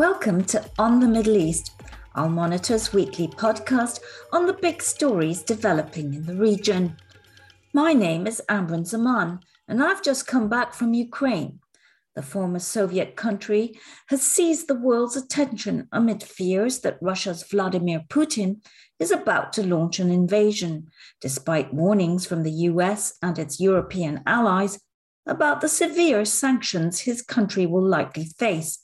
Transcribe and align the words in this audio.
Welcome 0.00 0.44
to 0.44 0.64
On 0.78 0.98
the 0.98 1.06
Middle 1.06 1.36
East, 1.36 1.72
Al 2.16 2.30
Monitor's 2.30 2.90
weekly 2.90 3.28
podcast 3.28 4.00
on 4.32 4.46
the 4.46 4.54
big 4.54 4.82
stories 4.82 5.42
developing 5.42 6.14
in 6.14 6.24
the 6.24 6.36
region. 6.36 6.96
My 7.74 7.92
name 7.92 8.26
is 8.26 8.40
Amberin 8.48 8.86
Zaman, 8.86 9.40
and 9.68 9.82
I've 9.82 10.02
just 10.02 10.26
come 10.26 10.48
back 10.48 10.72
from 10.72 10.94
Ukraine. 10.94 11.60
The 12.14 12.22
former 12.22 12.60
Soviet 12.60 13.14
country 13.14 13.78
has 14.06 14.22
seized 14.22 14.68
the 14.68 14.74
world's 14.74 15.16
attention 15.16 15.86
amid 15.92 16.22
fears 16.22 16.80
that 16.80 16.96
Russia's 17.02 17.42
Vladimir 17.42 18.02
Putin 18.08 18.62
is 18.98 19.10
about 19.10 19.52
to 19.52 19.66
launch 19.66 19.98
an 19.98 20.10
invasion, 20.10 20.88
despite 21.20 21.74
warnings 21.74 22.24
from 22.24 22.42
the 22.42 22.70
US 22.70 23.18
and 23.20 23.38
its 23.38 23.60
European 23.60 24.22
allies 24.26 24.80
about 25.26 25.60
the 25.60 25.68
severe 25.68 26.24
sanctions 26.24 27.00
his 27.00 27.20
country 27.20 27.66
will 27.66 27.86
likely 27.86 28.24
face. 28.38 28.78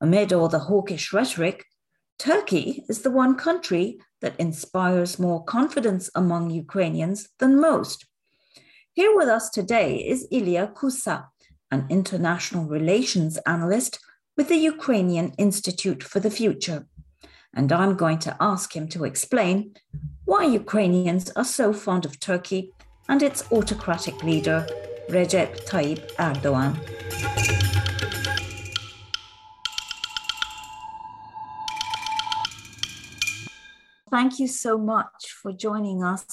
Amid 0.00 0.32
all 0.32 0.48
the 0.48 0.58
hawkish 0.58 1.12
rhetoric, 1.12 1.64
Turkey 2.18 2.84
is 2.88 3.02
the 3.02 3.10
one 3.10 3.34
country 3.34 3.98
that 4.20 4.38
inspires 4.38 5.18
more 5.18 5.42
confidence 5.44 6.10
among 6.14 6.50
Ukrainians 6.50 7.28
than 7.38 7.60
most. 7.60 8.06
Here 8.92 9.14
with 9.16 9.28
us 9.28 9.48
today 9.50 9.96
is 9.96 10.28
Ilya 10.30 10.72
Kusa, 10.74 11.26
an 11.70 11.86
international 11.88 12.66
relations 12.66 13.38
analyst 13.46 13.98
with 14.36 14.48
the 14.48 14.56
Ukrainian 14.56 15.32
Institute 15.38 16.02
for 16.02 16.20
the 16.20 16.30
Future. 16.30 16.86
And 17.54 17.72
I'm 17.72 17.96
going 17.96 18.18
to 18.20 18.36
ask 18.38 18.76
him 18.76 18.88
to 18.88 19.04
explain 19.04 19.74
why 20.26 20.44
Ukrainians 20.44 21.30
are 21.36 21.44
so 21.44 21.72
fond 21.72 22.04
of 22.04 22.20
Turkey 22.20 22.72
and 23.08 23.22
its 23.22 23.50
autocratic 23.50 24.22
leader, 24.22 24.66
Recep 25.08 25.66
Tayyip 25.66 26.02
Erdogan. 26.16 26.76
Thank 34.08 34.38
you 34.38 34.46
so 34.46 34.78
much 34.78 35.32
for 35.42 35.50
joining 35.52 36.04
us 36.04 36.24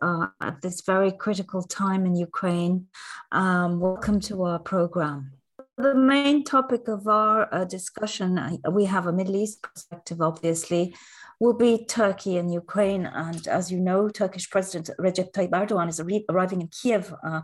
uh, 0.00 0.28
at 0.40 0.62
this 0.62 0.80
very 0.80 1.12
critical 1.12 1.62
time 1.62 2.06
in 2.06 2.16
Ukraine. 2.16 2.86
Um, 3.30 3.78
welcome 3.78 4.20
to 4.20 4.44
our 4.44 4.58
program. 4.58 5.32
The 5.76 5.94
main 5.94 6.44
topic 6.44 6.88
of 6.88 7.06
our 7.06 7.54
uh, 7.54 7.66
discussion, 7.66 8.38
uh, 8.38 8.70
we 8.70 8.86
have 8.86 9.06
a 9.06 9.12
Middle 9.12 9.36
East 9.36 9.60
perspective, 9.60 10.22
obviously, 10.22 10.94
will 11.40 11.52
be 11.52 11.84
Turkey 11.84 12.38
and 12.38 12.54
Ukraine. 12.54 13.04
And 13.04 13.46
as 13.48 13.70
you 13.70 13.80
know, 13.80 14.08
Turkish 14.08 14.48
President 14.48 14.88
Recep 14.98 15.32
Tayyip 15.32 15.50
Erdogan 15.50 15.90
is 15.90 16.00
arriving 16.30 16.62
in 16.62 16.68
Kiev 16.68 17.12
uh, 17.22 17.42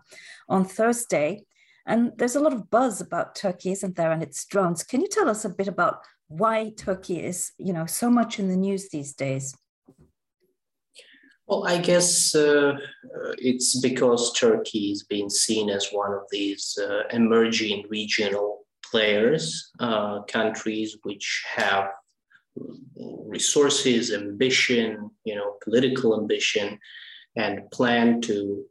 on 0.48 0.64
Thursday. 0.64 1.44
And 1.84 2.12
there's 2.16 2.36
a 2.36 2.40
lot 2.40 2.54
of 2.54 2.70
buzz 2.70 3.02
about 3.02 3.34
Turkey, 3.34 3.72
isn't 3.72 3.96
there, 3.96 4.10
and 4.10 4.22
its 4.22 4.46
drones. 4.46 4.82
Can 4.84 5.02
you 5.02 5.08
tell 5.08 5.28
us 5.28 5.44
a 5.44 5.50
bit 5.50 5.68
about 5.68 5.98
why 6.28 6.72
Turkey 6.78 7.22
is, 7.22 7.52
you 7.58 7.74
know, 7.74 7.84
so 7.84 8.08
much 8.08 8.38
in 8.38 8.48
the 8.48 8.56
news 8.56 8.88
these 8.88 9.12
days? 9.12 9.54
Well, 11.46 11.64
I 11.66 11.78
guess 11.78 12.34
uh, 12.34 12.72
uh, 12.74 13.32
it's 13.38 13.78
because 13.80 14.32
Turkey 14.32 14.90
is 14.90 15.04
being 15.04 15.30
seen 15.30 15.70
as 15.70 15.88
one 15.92 16.12
of 16.12 16.22
these 16.30 16.76
uh, 16.82 17.02
emerging 17.12 17.86
regional 17.88 18.66
players, 18.90 19.70
uh, 19.78 20.22
countries 20.22 20.96
which 21.04 21.44
have 21.54 21.88
resources, 22.96 24.12
ambition, 24.12 25.10
you 25.24 25.36
know, 25.36 25.54
political 25.62 26.18
ambition, 26.18 26.78
and 27.36 27.70
plan 27.70 28.20
to 28.22 28.64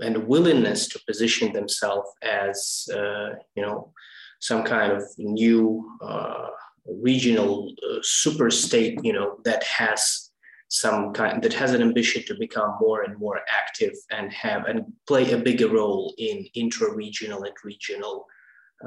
and 0.00 0.28
willingness 0.28 0.86
to 0.88 1.00
position 1.08 1.52
themselves 1.52 2.08
as, 2.22 2.88
uh, 2.94 3.30
you 3.56 3.62
know, 3.62 3.92
some 4.38 4.62
kind 4.62 4.92
of 4.92 5.02
new 5.18 5.98
uh, 6.00 6.46
regional 6.86 7.74
super 8.02 8.50
state, 8.50 9.00
you 9.02 9.12
know, 9.12 9.38
that 9.44 9.64
has 9.64 10.29
some 10.70 11.12
kind 11.12 11.42
that 11.42 11.52
has 11.52 11.72
an 11.74 11.82
ambition 11.82 12.22
to 12.24 12.34
become 12.36 12.76
more 12.80 13.02
and 13.02 13.18
more 13.18 13.40
active 13.48 13.92
and 14.12 14.32
have 14.32 14.66
and 14.66 14.84
play 15.06 15.32
a 15.32 15.36
bigger 15.36 15.68
role 15.68 16.14
in 16.16 16.46
intra-regional 16.54 17.42
and 17.42 17.56
regional 17.64 18.24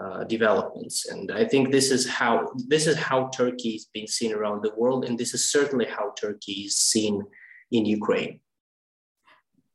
uh, 0.02 0.24
developments. 0.24 1.06
And 1.08 1.30
I 1.32 1.44
think 1.44 1.72
this 1.72 1.92
is 1.92 2.08
how 2.08 2.52
this 2.68 2.88
is 2.88 2.98
how 2.98 3.28
Turkey 3.36 3.72
is 3.72 3.90
being 3.94 4.08
seen 4.08 4.34
around 4.34 4.64
the 4.64 4.74
world, 4.78 5.04
and 5.06 5.18
this 5.18 5.34
is 5.34 5.52
certainly 5.52 5.86
how 5.86 6.14
Turkey 6.20 6.58
is 6.68 6.78
seen 6.78 7.22
in 7.72 7.86
Ukraine. 7.86 8.40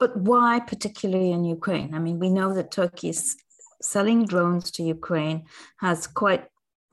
But 0.01 0.17
why 0.17 0.61
particularly 0.61 1.33
in 1.33 1.45
Ukraine? 1.45 1.95
I 1.95 1.99
mean, 1.99 2.19
we 2.19 2.31
know 2.31 2.55
that 2.55 2.71
Turkey 2.71 3.11
is 3.11 3.37
selling 3.83 4.25
drones 4.25 4.71
to 4.73 4.83
Ukraine, 4.83 5.45
has 5.79 6.07
quite 6.07 6.45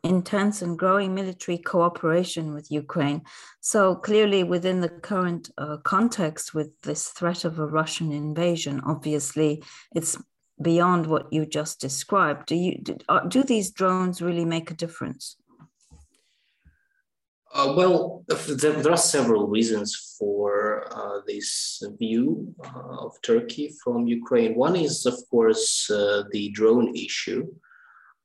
intense 0.05 0.61
and 0.61 0.77
growing 0.77 1.13
military 1.13 1.57
cooperation 1.57 2.53
with 2.53 2.71
Ukraine. 2.71 3.23
So, 3.61 3.95
clearly, 3.95 4.43
within 4.43 4.81
the 4.81 4.89
current 4.89 5.49
uh, 5.57 5.77
context 5.83 6.53
with 6.53 6.69
this 6.81 7.09
threat 7.09 7.43
of 7.43 7.59
a 7.59 7.65
Russian 7.65 8.11
invasion, 8.11 8.81
obviously, 8.85 9.63
it's 9.93 10.17
beyond 10.61 11.07
what 11.07 11.33
you 11.33 11.45
just 11.45 11.81
described. 11.81 12.47
Do, 12.47 12.55
you, 12.55 12.79
do, 12.81 12.97
uh, 13.09 13.21
do 13.21 13.43
these 13.43 13.71
drones 13.71 14.21
really 14.21 14.45
make 14.45 14.71
a 14.71 14.75
difference? 14.75 15.37
Uh, 17.53 17.73
well, 17.75 18.25
there, 18.27 18.91
are 18.91 18.97
several 18.97 19.47
reasons 19.47 20.15
for 20.19 20.87
uh, 20.91 21.21
this 21.25 21.81
view 21.97 22.53
uh, 22.65 23.05
of 23.05 23.13
Turkey 23.21 23.73
from 23.81 24.07
Ukraine. 24.07 24.55
One 24.55 24.75
is, 24.75 25.05
of 25.05 25.17
course, 25.31 25.89
uh, 25.89 26.23
the 26.31 26.49
drone 26.49 26.93
issue. 26.93 27.47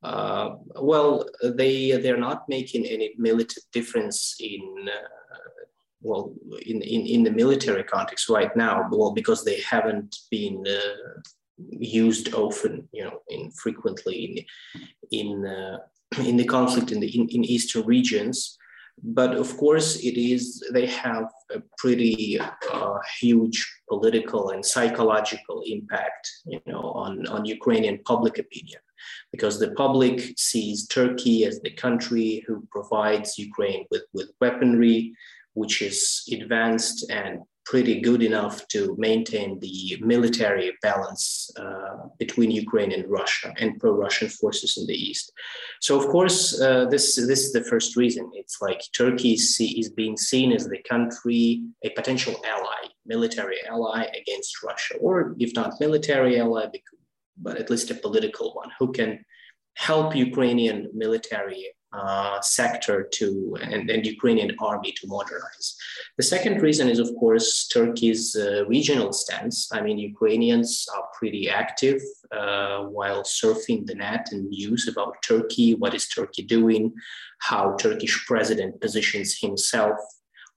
Uh, 0.03 0.55
well, 0.81 1.25
they 1.43 1.91
they're 1.91 2.17
not 2.17 2.49
making 2.49 2.85
any 2.85 3.13
military 3.17 3.63
difference 3.71 4.35
in 4.39 4.87
uh, 4.87 5.07
well 6.01 6.33
in, 6.65 6.81
in 6.81 7.05
in 7.05 7.23
the 7.23 7.31
military 7.31 7.83
context 7.83 8.29
right 8.29 8.55
now. 8.55 8.87
Well, 8.91 9.11
because 9.11 9.43
they 9.43 9.61
haven't 9.61 10.15
been 10.31 10.63
uh, 10.67 11.21
used 11.79 12.33
often, 12.33 12.87
you 12.91 13.03
know, 13.03 13.21
in 13.29 13.51
frequently 13.51 14.47
in 15.11 15.19
in, 15.19 15.45
uh, 15.45 15.77
in 16.25 16.35
the 16.37 16.45
conflict 16.45 16.91
in 16.91 16.99
the 16.99 17.15
in, 17.15 17.27
in 17.29 17.43
eastern 17.43 17.85
regions 17.85 18.57
but 19.03 19.35
of 19.35 19.55
course 19.57 19.97
it 19.97 20.17
is 20.17 20.63
they 20.73 20.85
have 20.85 21.25
a 21.55 21.61
pretty 21.77 22.39
uh, 22.39 22.97
huge 23.19 23.65
political 23.89 24.51
and 24.51 24.65
psychological 24.65 25.63
impact 25.65 26.29
you 26.45 26.61
know 26.67 26.91
on, 26.91 27.25
on 27.27 27.45
ukrainian 27.45 27.99
public 28.05 28.37
opinion 28.37 28.79
because 29.31 29.59
the 29.59 29.71
public 29.71 30.33
sees 30.37 30.87
turkey 30.87 31.45
as 31.45 31.59
the 31.61 31.71
country 31.71 32.43
who 32.47 32.65
provides 32.71 33.37
ukraine 33.37 33.85
with, 33.91 34.03
with 34.13 34.31
weaponry 34.39 35.13
which 35.53 35.81
is 35.81 36.27
advanced 36.31 37.09
and 37.09 37.41
pretty 37.65 38.01
good 38.01 38.23
enough 38.23 38.67
to 38.67 38.95
maintain 38.97 39.59
the 39.59 39.97
military 40.01 40.73
balance 40.81 41.49
uh, 41.57 42.07
between 42.17 42.49
Ukraine 42.51 42.91
and 42.91 43.09
Russia 43.09 43.53
and 43.57 43.79
pro-Russian 43.79 44.29
forces 44.29 44.77
in 44.77 44.87
the 44.87 44.99
east. 45.09 45.31
So 45.79 45.99
of 45.99 46.07
course, 46.07 46.59
uh, 46.59 46.85
this 46.85 47.15
this 47.15 47.41
is 47.45 47.53
the 47.53 47.63
first 47.63 47.95
reason. 47.95 48.29
It's 48.33 48.57
like 48.61 48.81
Turkey 48.97 49.37
see, 49.37 49.79
is 49.79 49.89
being 49.89 50.17
seen 50.17 50.51
as 50.51 50.67
the 50.67 50.81
country, 50.93 51.63
a 51.83 51.89
potential 51.91 52.35
ally, 52.55 52.81
military 53.05 53.59
ally 53.69 54.01
against 54.21 54.63
Russia, 54.63 54.95
or 54.99 55.35
if 55.39 55.51
not 55.55 55.79
military 55.79 56.39
ally, 56.39 56.65
but 57.37 57.57
at 57.57 57.69
least 57.69 57.91
a 57.91 57.95
political 57.95 58.53
one 58.53 58.71
who 58.79 58.91
can 58.91 59.23
help 59.75 60.15
Ukrainian 60.15 60.89
military 60.93 61.73
uh, 61.93 62.39
sector 62.41 63.07
to 63.11 63.57
and, 63.61 63.89
and 63.89 64.05
Ukrainian 64.05 64.55
army 64.59 64.93
to 64.93 65.07
modernize. 65.07 65.75
The 66.17 66.23
second 66.23 66.61
reason 66.61 66.87
is, 66.87 66.99
of 66.99 67.09
course, 67.19 67.67
Turkey's 67.67 68.35
uh, 68.35 68.65
regional 68.65 69.11
stance. 69.11 69.69
I 69.73 69.81
mean, 69.81 69.97
Ukrainians 69.97 70.87
are 70.95 71.03
pretty 71.19 71.49
active 71.49 72.01
uh, 72.31 72.83
while 72.83 73.23
surfing 73.23 73.85
the 73.85 73.95
net 73.95 74.29
and 74.31 74.49
news 74.49 74.87
about 74.87 75.21
Turkey. 75.21 75.75
What 75.75 75.93
is 75.93 76.07
Turkey 76.07 76.43
doing? 76.43 76.93
How 77.39 77.75
Turkish 77.75 78.25
president 78.25 78.79
positions 78.79 79.37
himself 79.37 79.97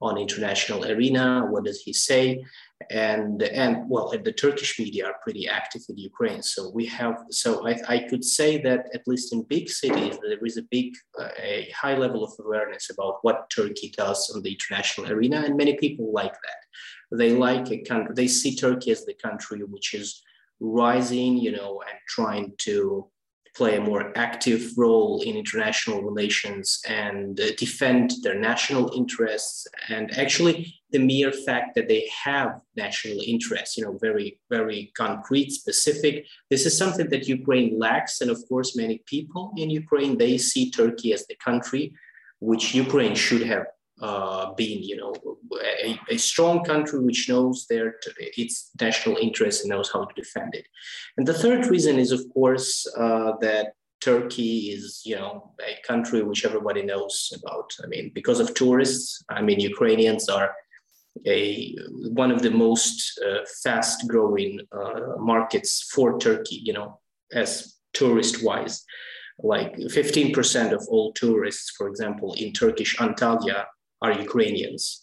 on 0.01 0.17
international 0.17 0.85
arena? 0.85 1.47
What 1.49 1.65
does 1.65 1.81
he 1.81 1.91
say? 1.91 2.45
And 2.89 3.41
and 3.41 3.89
well 3.89 4.13
the 4.23 4.31
turkish 4.31 4.77
media 4.77 5.05
are 5.05 5.15
pretty 5.23 5.47
active 5.47 5.81
in 5.89 5.97
ukraine. 5.97 6.43
So 6.43 6.69
we 6.73 6.85
have 6.87 7.17
so 7.29 7.65
i, 7.67 7.77
I 7.87 7.99
could 8.09 8.23
say 8.23 8.61
that 8.63 8.87
at 8.93 9.07
least 9.07 9.33
in 9.33 9.43
big 9.43 9.69
cities 9.69 10.17
there 10.21 10.45
is 10.45 10.57
a 10.57 10.63
big 10.69 10.93
uh, 11.19 11.29
a 11.41 11.71
high 11.75 11.95
level 11.95 12.23
of 12.23 12.33
awareness 12.39 12.89
about 12.89 13.19
what 13.21 13.49
turkey 13.49 13.93
does 13.95 14.29
on 14.35 14.41
the 14.41 14.51
international 14.51 15.11
arena 15.11 15.37
and 15.45 15.55
many 15.57 15.75
people 15.77 16.11
like 16.11 16.33
that. 16.33 17.17
They 17.17 17.31
like 17.31 17.71
a 17.71 17.79
country 17.79 18.13
they 18.13 18.27
see 18.27 18.55
turkey 18.55 18.91
as 18.91 19.05
the 19.05 19.13
country 19.13 19.59
which 19.63 19.93
is 19.93 20.21
rising 20.59 21.37
you 21.37 21.51
know 21.51 21.81
and 21.87 21.99
trying 22.07 22.53
to 22.57 23.09
play 23.55 23.77
a 23.77 23.81
more 23.81 24.11
active 24.17 24.71
role 24.77 25.21
in 25.21 25.35
international 25.35 26.01
relations 26.01 26.81
and 26.87 27.39
uh, 27.39 27.45
defend 27.57 28.11
their 28.21 28.37
national 28.37 28.91
interests. 28.95 29.65
And 29.89 30.15
actually, 30.17 30.73
the 30.91 30.99
mere 30.99 31.31
fact 31.31 31.75
that 31.75 31.87
they 31.87 32.09
have 32.23 32.59
national 32.75 33.19
interests, 33.25 33.77
you 33.77 33.83
know, 33.83 33.97
very, 34.01 34.39
very 34.49 34.91
concrete, 34.95 35.51
specific, 35.51 36.25
this 36.49 36.65
is 36.65 36.77
something 36.77 37.09
that 37.09 37.27
Ukraine 37.27 37.79
lacks. 37.79 38.21
And 38.21 38.29
of 38.29 38.39
course, 38.49 38.75
many 38.75 39.01
people 39.05 39.51
in 39.57 39.69
Ukraine, 39.69 40.17
they 40.17 40.37
see 40.37 40.69
Turkey 40.69 41.13
as 41.13 41.25
the 41.27 41.35
country 41.35 41.93
which 42.39 42.75
Ukraine 42.75 43.15
should 43.15 43.43
have 43.43 43.65
uh, 44.01 44.53
you 44.57 44.97
know, 44.97 45.13
a, 45.83 45.99
a, 46.09 46.17
strong 46.17 46.63
country 46.65 46.99
which 46.99 47.29
knows 47.29 47.65
their 47.69 47.95
its 48.17 48.71
national 48.79 49.15
interest 49.17 49.61
and 49.61 49.69
knows 49.69 49.89
how 49.91 50.03
to 50.03 50.21
defend 50.21 50.53
it. 50.53 50.67
And 51.17 51.25
the 51.25 51.33
third 51.33 51.67
reason 51.67 51.97
is, 51.97 52.11
of 52.11 52.21
course, 52.33 52.85
uh, 52.97 53.33
that 53.39 53.73
Turkey 54.01 54.71
is, 54.71 55.01
you 55.05 55.15
know, 55.15 55.53
a 55.61 55.77
country 55.87 56.23
which 56.23 56.45
everybody 56.45 56.83
knows 56.83 57.31
about. 57.39 57.71
I 57.83 57.87
mean, 57.87 58.11
because 58.13 58.41
of 58.41 58.53
tourists. 58.53 59.23
I 59.29 59.41
mean, 59.41 59.61
Ukrainians 59.61 60.27
are 60.27 60.53
a 61.25 61.73
one 62.09 62.31
of 62.31 62.41
the 62.41 62.51
most 62.51 63.17
uh, 63.25 63.45
fast-growing 63.63 64.59
uh, 64.73 65.15
markets 65.17 65.89
for 65.93 66.19
Turkey. 66.19 66.59
You 66.65 66.73
know, 66.73 66.99
as 67.31 67.77
tourist-wise 67.93 68.83
like 69.39 69.75
15% 69.75 70.71
of 70.71 70.87
all 70.89 71.11
tourists, 71.11 71.71
for 71.71 71.89
example, 71.89 72.33
in 72.35 72.53
Turkish 72.53 72.95
Antalya 72.97 73.65
are 74.01 74.13
Ukrainians. 74.13 75.01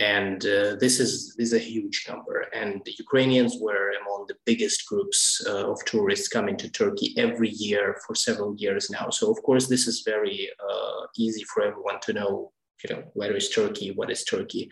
And 0.00 0.44
uh, 0.44 0.76
this 0.76 1.00
is, 1.00 1.34
this 1.36 1.52
is 1.52 1.54
a 1.54 1.58
huge 1.58 2.04
number. 2.08 2.46
And 2.54 2.82
the 2.84 2.94
Ukrainians 2.98 3.56
were 3.58 3.92
among 4.00 4.26
the 4.28 4.36
biggest 4.44 4.86
groups 4.86 5.42
uh, 5.46 5.70
of 5.70 5.82
tourists 5.86 6.28
coming 6.28 6.56
to 6.58 6.70
Turkey 6.70 7.14
every 7.16 7.50
year 7.50 7.96
for 8.06 8.14
several 8.14 8.54
years 8.56 8.90
now. 8.90 9.08
So, 9.10 9.30
of 9.30 9.42
course, 9.42 9.66
this 9.66 9.86
is 9.86 10.02
very 10.02 10.50
uh, 10.70 11.06
easy 11.16 11.44
for 11.44 11.62
everyone 11.62 12.00
to 12.02 12.12
know 12.12 12.52
you 12.84 12.94
know 12.94 13.02
where 13.14 13.34
is 13.34 13.48
turkey 13.48 13.90
what 13.90 14.10
is 14.10 14.24
turkey 14.24 14.70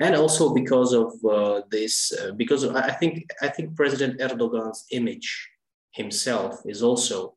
and 0.00 0.14
also 0.14 0.54
because 0.54 0.92
of 0.92 1.12
uh, 1.24 1.60
this 1.70 2.12
uh, 2.12 2.32
because 2.36 2.62
of, 2.62 2.76
i 2.76 2.92
think 2.92 3.28
i 3.42 3.48
think 3.48 3.74
president 3.74 4.20
erdogan's 4.20 4.84
image 4.92 5.48
himself 5.92 6.60
is 6.66 6.82
also 6.82 7.34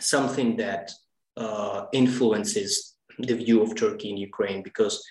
something 0.00 0.56
that 0.56 0.90
uh, 1.36 1.84
influences 1.92 2.96
the 3.18 3.34
view 3.34 3.62
of 3.62 3.74
Turkey 3.74 4.10
in 4.10 4.16
Ukraine 4.16 4.62
because, 4.62 5.02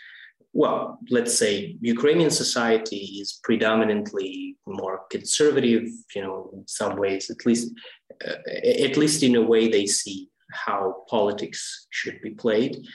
well, 0.54 1.00
let's 1.10 1.38
say 1.38 1.78
Ukrainian 1.82 2.32
society 2.32 3.04
is 3.22 3.40
predominantly 3.44 4.58
more 4.66 5.02
conservative, 5.10 5.88
you 6.16 6.22
know, 6.22 6.50
in 6.54 6.68
some 6.68 6.96
ways, 6.98 7.30
at 7.30 7.46
least, 7.46 7.74
uh, 8.26 8.36
at 8.86 8.98
least 8.98 9.24
in 9.24 9.36
a 9.36 9.42
way 9.42 9.68
they 9.68 9.86
see 9.86 10.30
how 10.52 11.04
politics 11.10 11.88
should 11.90 12.22
be 12.22 12.32
played. 12.32 12.86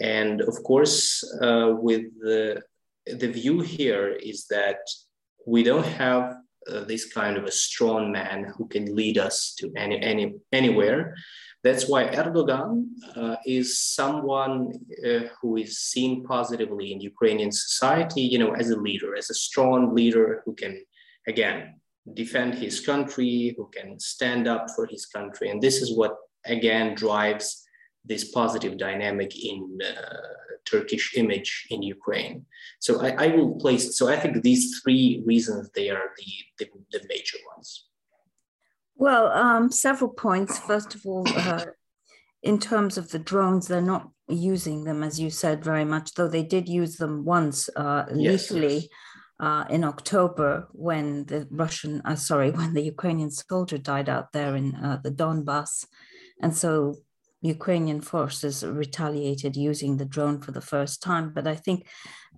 And 0.00 0.42
of 0.42 0.62
course, 0.62 1.24
uh, 1.42 1.72
with 1.78 2.02
the, 2.20 2.62
the 3.06 3.28
view 3.28 3.60
here 3.60 4.08
is 4.08 4.46
that 4.50 4.80
we 5.46 5.62
don't 5.62 5.86
have 5.86 6.36
uh, 6.70 6.84
this 6.84 7.10
kind 7.12 7.36
of 7.36 7.44
a 7.44 7.50
strong 7.50 8.12
man 8.12 8.52
who 8.56 8.68
can 8.68 8.94
lead 8.94 9.16
us 9.16 9.54
to 9.58 9.72
any, 9.76 10.00
any 10.02 10.34
anywhere. 10.52 11.14
That's 11.64 11.88
why 11.88 12.04
Erdogan 12.04 12.86
uh, 13.16 13.36
is 13.44 13.78
someone 13.80 14.72
uh, 15.04 15.28
who 15.40 15.56
is 15.56 15.80
seen 15.80 16.24
positively 16.24 16.92
in 16.92 17.00
Ukrainian 17.00 17.50
society, 17.50 18.22
you 18.22 18.38
know, 18.38 18.52
as 18.52 18.70
a 18.70 18.76
leader, 18.76 19.16
as 19.16 19.28
a 19.28 19.34
strong 19.34 19.94
leader 19.94 20.42
who 20.44 20.54
can, 20.54 20.80
again, 21.26 21.80
defend 22.14 22.54
his 22.54 22.80
country, 22.80 23.54
who 23.56 23.68
can 23.76 23.98
stand 23.98 24.46
up 24.46 24.66
for 24.74 24.86
his 24.86 25.06
country. 25.06 25.50
And 25.50 25.60
this 25.60 25.82
is 25.82 25.96
what, 25.96 26.16
again, 26.46 26.94
drives 26.94 27.64
this 28.04 28.30
positive 28.30 28.78
dynamic 28.78 29.36
in 29.44 29.78
uh, 29.84 30.16
Turkish 30.64 31.16
image 31.16 31.66
in 31.70 31.82
Ukraine. 31.82 32.46
So 32.78 33.02
I, 33.02 33.24
I, 33.24 33.26
will 33.28 33.56
place, 33.56 33.98
so 33.98 34.08
I 34.08 34.16
think 34.16 34.42
these 34.42 34.80
three 34.80 35.22
reasons, 35.26 35.70
they 35.74 35.90
are 35.90 36.10
the, 36.16 36.32
the, 36.58 36.98
the 36.98 37.06
major 37.08 37.38
ones. 37.54 37.87
Well, 38.98 39.28
um, 39.28 39.70
several 39.70 40.10
points. 40.10 40.58
First 40.58 40.96
of 40.96 41.06
all, 41.06 41.24
uh, 41.28 41.66
in 42.42 42.58
terms 42.58 42.98
of 42.98 43.10
the 43.10 43.20
drones, 43.20 43.68
they're 43.68 43.80
not 43.80 44.10
using 44.28 44.84
them, 44.84 45.02
as 45.04 45.20
you 45.20 45.30
said, 45.30 45.64
very 45.64 45.84
much, 45.84 46.14
though 46.14 46.28
they 46.28 46.42
did 46.42 46.68
use 46.68 46.96
them 46.96 47.24
once 47.24 47.70
uh. 47.76 48.06
Yes, 48.14 48.50
yes. 48.50 48.86
Uh, 49.40 49.64
in 49.70 49.84
October, 49.84 50.66
when 50.72 51.24
the 51.26 51.46
Russian, 51.52 52.02
uh, 52.04 52.16
sorry, 52.16 52.50
when 52.58 52.74
the 52.74 52.82
Ukrainian 52.82 53.30
soldier 53.30 53.78
died 53.78 54.08
out 54.08 54.32
there 54.32 54.56
in 54.56 54.74
uh, 54.74 54.98
the 55.02 55.12
Donbass. 55.12 55.86
And 56.42 56.56
so 56.56 56.96
Ukrainian 57.40 58.00
forces 58.00 58.64
retaliated 58.64 59.56
using 59.56 59.96
the 59.96 60.04
drone 60.04 60.40
for 60.40 60.50
the 60.50 60.60
first 60.60 61.00
time. 61.02 61.32
But 61.32 61.46
I 61.46 61.54
think 61.54 61.86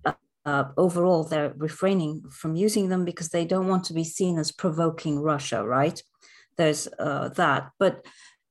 uh, 0.05 0.13
uh, 0.45 0.65
overall 0.77 1.23
they're 1.23 1.55
refraining 1.57 2.21
from 2.29 2.55
using 2.55 2.89
them 2.89 3.03
because 3.03 3.29
they 3.29 3.45
don't 3.45 3.67
want 3.67 3.85
to 3.85 3.95
be 3.95 4.03
seen 4.03 4.37
as 4.37 4.51
provoking 4.51 5.19
Russia, 5.19 5.65
right? 5.65 5.99
There's 6.61 6.87
uh, 6.99 7.29
that. 7.29 7.71
But 7.79 8.05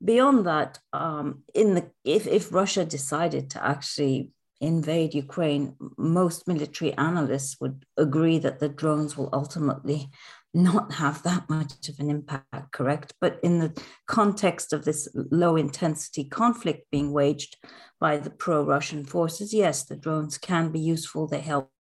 beyond 0.05 0.45
that, 0.45 0.81
um, 0.93 1.45
in 1.55 1.75
the 1.77 1.85
if, 2.05 2.27
if 2.27 2.53
Russia 2.53 2.85
decided 2.85 3.51
to 3.51 3.65
actually 3.65 4.33
invade 4.61 5.15
Ukraine, 5.15 5.77
most 5.97 6.49
military 6.49 6.93
analysts 6.95 7.61
would 7.61 7.85
agree 7.97 8.39
that 8.41 8.59
the 8.59 8.69
drones 8.69 9.17
will 9.17 9.31
ultimately 9.33 10.11
not 10.53 10.95
have 10.95 11.23
that 11.23 11.49
much 11.49 11.89
of 11.89 12.01
an 12.01 12.11
impact, 12.11 12.73
correct? 12.73 13.15
But 13.21 13.39
in 13.45 13.61
the 13.61 13.81
context 14.09 14.73
of 14.73 14.85
this 14.85 15.09
low 15.15 15.55
intensity 15.55 16.25
conflict 16.25 16.91
being 16.91 17.13
waged 17.13 17.57
by 18.01 18.17
the 18.17 18.31
pro 18.31 18.65
Russian 18.65 19.05
forces, 19.05 19.55
yes, 19.55 19.85
the 19.85 19.95
drones 19.95 20.37
can 20.37 20.73
be 20.73 20.81
useful. 20.81 21.29
They 21.29 21.43
help 21.53 21.71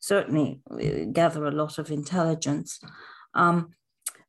certainly 0.00 0.60
uh, 0.70 1.06
gather 1.12 1.46
a 1.46 1.50
lot 1.62 1.78
of 1.78 1.90
intelligence. 1.90 2.78
Um, 3.32 3.70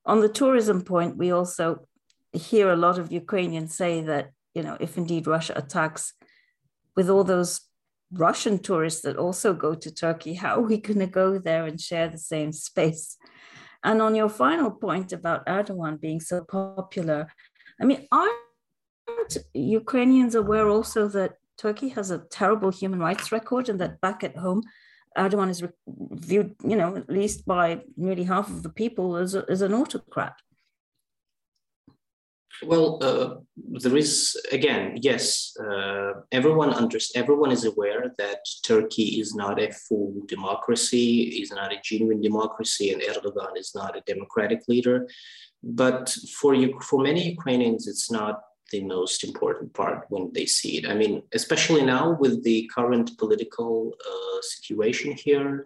on 0.05 0.19
the 0.19 0.29
tourism 0.29 0.81
point, 0.81 1.17
we 1.17 1.31
also 1.31 1.87
hear 2.31 2.71
a 2.71 2.75
lot 2.75 2.99
of 2.99 3.11
Ukrainians 3.11 3.75
say 3.75 4.01
that, 4.01 4.31
you 4.53 4.63
know, 4.63 4.77
if 4.79 4.97
indeed 4.97 5.27
Russia 5.27 5.53
attacks 5.55 6.13
with 6.95 7.09
all 7.09 7.23
those 7.23 7.61
Russian 8.11 8.59
tourists 8.59 9.01
that 9.01 9.17
also 9.17 9.53
go 9.53 9.73
to 9.75 9.93
Turkey, 9.93 10.33
how 10.43 10.55
are 10.55 10.61
we 10.61 10.77
going 10.77 10.99
to 10.99 11.07
go 11.07 11.37
there 11.37 11.65
and 11.65 11.79
share 11.79 12.09
the 12.09 12.17
same 12.17 12.51
space? 12.51 13.17
And 13.83 14.01
on 14.01 14.15
your 14.15 14.29
final 14.29 14.71
point 14.71 15.11
about 15.11 15.45
Erdogan 15.45 15.99
being 15.99 16.21
so 16.21 16.43
popular, 16.43 17.27
I 17.81 17.85
mean, 17.85 18.07
aren't 18.11 19.37
Ukrainians 19.53 20.35
aware 20.35 20.69
also 20.69 21.07
that 21.09 21.33
Turkey 21.57 21.89
has 21.89 22.09
a 22.09 22.19
terrible 22.19 22.71
human 22.71 22.99
rights 22.99 23.31
record 23.31 23.69
and 23.69 23.79
that 23.81 23.99
back 23.99 24.23
at 24.23 24.37
home, 24.37 24.63
Erdogan 25.17 25.49
is 25.49 25.63
viewed, 25.87 26.55
you 26.63 26.75
know, 26.75 26.95
at 26.95 27.09
least 27.09 27.45
by 27.45 27.81
nearly 27.97 28.23
half 28.23 28.49
of 28.49 28.63
the 28.63 28.69
people 28.69 29.15
as, 29.15 29.35
a, 29.35 29.45
as 29.49 29.61
an 29.61 29.73
autocrat? 29.73 30.35
Well, 32.61 32.99
uh, 33.01 33.35
there 33.81 33.97
is 33.97 34.39
again, 34.51 34.99
yes. 35.01 35.53
Uh, 35.59 36.13
everyone 36.31 36.71
understands. 36.73 37.23
Everyone 37.23 37.51
is 37.51 37.65
aware 37.65 38.11
that 38.17 38.39
Turkey 38.63 39.19
is 39.19 39.35
not 39.35 39.59
a 39.59 39.71
full 39.71 40.13
democracy, 40.27 41.41
is 41.41 41.51
not 41.51 41.73
a 41.73 41.81
genuine 41.83 42.21
democracy, 42.21 42.93
and 42.93 43.01
Erdogan 43.01 43.57
is 43.57 43.73
not 43.75 43.97
a 43.97 44.03
democratic 44.05 44.61
leader. 44.67 45.07
But 45.63 46.09
for 46.39 46.53
you, 46.53 46.79
for 46.81 47.01
many 47.01 47.29
Ukrainians, 47.31 47.87
it's 47.87 48.11
not 48.11 48.41
the 48.73 48.83
most 48.97 49.23
important 49.29 49.69
part 49.73 49.99
when 50.09 50.25
they 50.35 50.47
see 50.57 50.73
it. 50.79 50.85
I 50.91 50.95
mean, 51.01 51.13
especially 51.39 51.83
now 51.95 52.05
with 52.23 52.43
the 52.43 52.59
current 52.75 53.07
political 53.21 53.93
uh, 54.11 54.39
situation 54.55 55.09
here, 55.25 55.65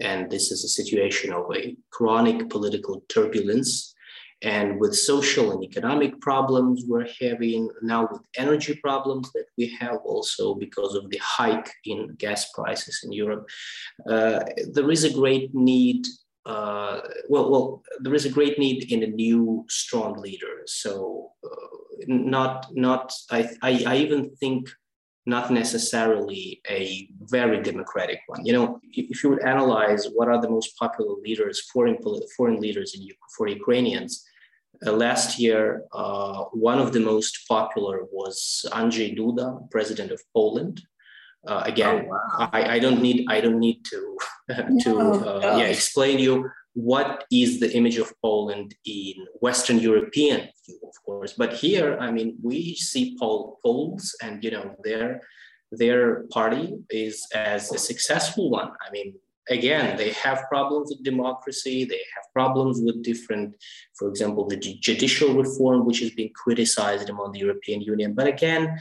and 0.00 0.30
this 0.30 0.46
is 0.54 0.60
a 0.64 0.74
situation 0.80 1.32
of 1.32 1.44
a 1.54 1.76
chronic 1.96 2.38
political 2.54 2.94
turbulence 3.16 3.94
and 4.42 4.78
with 4.80 4.94
social 4.94 5.52
and 5.52 5.62
economic 5.64 6.20
problems 6.20 6.84
we're 6.86 7.08
having 7.20 7.70
now 7.82 8.02
with 8.10 8.20
energy 8.36 8.74
problems 8.86 9.32
that 9.32 9.46
we 9.56 9.66
have 9.80 9.98
also 10.04 10.54
because 10.54 10.94
of 10.94 11.08
the 11.10 11.20
hike 11.22 11.70
in 11.84 12.14
gas 12.24 12.42
prices 12.52 13.00
in 13.04 13.10
Europe, 13.12 13.48
uh, 14.10 14.40
there 14.74 14.90
is 14.90 15.04
a 15.04 15.16
great 15.20 15.54
need. 15.54 16.02
Uh, 16.46 17.00
well, 17.28 17.50
well, 17.50 17.82
there 18.00 18.14
is 18.14 18.26
a 18.26 18.30
great 18.30 18.58
need 18.58 18.92
in 18.92 19.02
a 19.02 19.06
new 19.06 19.64
strong 19.68 20.20
leader. 20.20 20.62
So, 20.66 21.30
uh, 21.44 21.66
not, 22.06 22.66
not. 22.74 23.14
I, 23.30 23.48
I, 23.62 23.84
I 23.86 23.96
even 23.96 24.30
think 24.36 24.68
not 25.26 25.50
necessarily 25.50 26.60
a 26.68 27.08
very 27.22 27.62
democratic 27.62 28.20
one. 28.26 28.44
You 28.44 28.52
know, 28.52 28.80
if 28.92 29.24
you 29.24 29.30
would 29.30 29.42
analyze 29.42 30.06
what 30.12 30.28
are 30.28 30.40
the 30.40 30.50
most 30.50 30.76
popular 30.78 31.14
leaders, 31.22 31.62
foreign 31.72 31.96
foreign 32.36 32.60
leaders 32.60 32.94
in 32.94 33.08
for 33.36 33.48
Ukrainians, 33.48 34.22
uh, 34.86 34.92
last 34.92 35.38
year, 35.38 35.84
uh, 35.92 36.44
one 36.52 36.78
of 36.78 36.92
the 36.92 37.00
most 37.00 37.48
popular 37.48 38.04
was 38.12 38.66
Andrzej 38.72 39.16
Duda, 39.16 39.70
president 39.70 40.10
of 40.10 40.20
Poland. 40.34 40.82
Uh, 41.46 41.62
again, 41.64 42.06
oh, 42.06 42.10
wow. 42.10 42.48
I, 42.52 42.76
I, 42.76 42.78
don't 42.78 43.02
need 43.02 43.26
I 43.28 43.40
don't 43.40 43.58
need 43.58 43.84
to 43.86 44.16
to 44.82 44.88
no, 44.88 45.12
uh, 45.12 45.56
yeah 45.58 45.66
explain 45.66 46.18
you 46.18 46.50
what 46.74 47.24
is 47.30 47.60
the 47.60 47.72
image 47.74 47.98
of 47.98 48.12
Poland 48.20 48.74
in 48.84 49.14
Western 49.40 49.78
European 49.78 50.48
view, 50.66 50.80
of 50.82 50.94
course. 51.04 51.32
But 51.32 51.52
here, 51.52 51.96
I 52.00 52.10
mean, 52.10 52.36
we 52.42 52.74
see 52.74 53.16
Pol- 53.18 53.58
Poles, 53.64 54.14
and 54.22 54.42
you 54.42 54.50
know 54.50 54.74
their 54.82 55.20
their 55.70 56.24
party 56.32 56.74
is 56.90 57.26
as 57.34 57.72
a 57.72 57.78
successful 57.78 58.50
one. 58.50 58.70
I 58.86 58.90
mean, 58.90 59.14
again, 59.48 59.96
they 59.96 60.10
have 60.10 60.44
problems 60.48 60.90
with 60.90 61.04
democracy. 61.04 61.84
They 61.84 62.02
have 62.14 62.24
problems 62.32 62.80
with 62.82 63.02
different, 63.02 63.54
for 63.98 64.08
example, 64.08 64.46
the 64.46 64.56
judicial 64.56 65.34
reform, 65.34 65.86
which 65.86 66.02
is 66.02 66.10
being 66.10 66.32
criticized 66.34 67.08
among 67.08 67.32
the 67.32 67.40
European 67.40 67.80
Union. 67.82 68.14
But 68.14 68.26
again, 68.26 68.78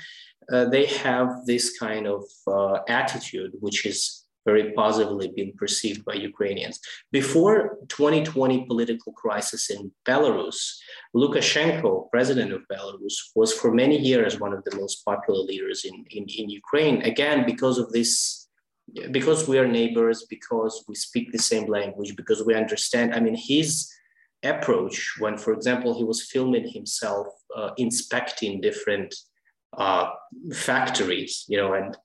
uh, 0.52 0.66
they 0.66 0.86
have 0.86 1.46
this 1.46 1.78
kind 1.78 2.08
of 2.08 2.24
uh, 2.48 2.80
attitude, 2.88 3.52
which 3.60 3.86
is 3.86 4.24
very 4.46 4.72
positively 4.74 5.32
been 5.36 5.54
perceived 5.54 6.04
by 6.06 6.14
Ukrainians. 6.14 6.80
Before 7.12 7.78
2020 7.88 8.66
political 8.66 9.14
crisis 9.14 9.70
in 9.70 9.92
Belarus, 10.06 10.58
Lukashenko, 11.16 12.10
president 12.12 12.52
of 12.52 12.62
Belarus, 12.72 13.16
was 13.36 13.54
for 13.54 13.74
many 13.74 13.98
years 13.98 14.40
one 14.40 14.54
of 14.54 14.64
the 14.66 14.76
most 14.76 15.06
popular 15.06 15.40
leaders 15.40 15.86
in, 15.86 16.06
in, 16.12 16.26
in 16.28 16.50
Ukraine. 16.50 17.02
Again, 17.04 17.46
because 17.46 17.78
of 17.78 17.92
this, 17.92 18.50
because 19.12 19.48
we 19.48 19.58
are 19.58 19.68
neighbors, 19.68 20.26
because 20.30 20.84
we 20.88 20.96
speak 20.96 21.32
the 21.32 21.40
same 21.40 21.68
language, 21.68 22.16
because 22.16 22.44
we 22.44 22.54
understand. 22.54 23.16
I 23.16 23.20
mean, 23.22 23.36
his 23.36 23.90
approach 24.44 25.16
when, 25.20 25.38
for 25.38 25.54
example, 25.54 25.98
he 25.98 26.04
was 26.04 26.30
filming 26.30 26.68
himself 26.68 27.28
uh, 27.56 27.70
inspecting 27.78 28.60
different 28.60 29.16
uh, 29.78 30.12
factories, 30.52 31.46
you 31.48 31.58
know, 31.58 31.74
and 31.74 31.98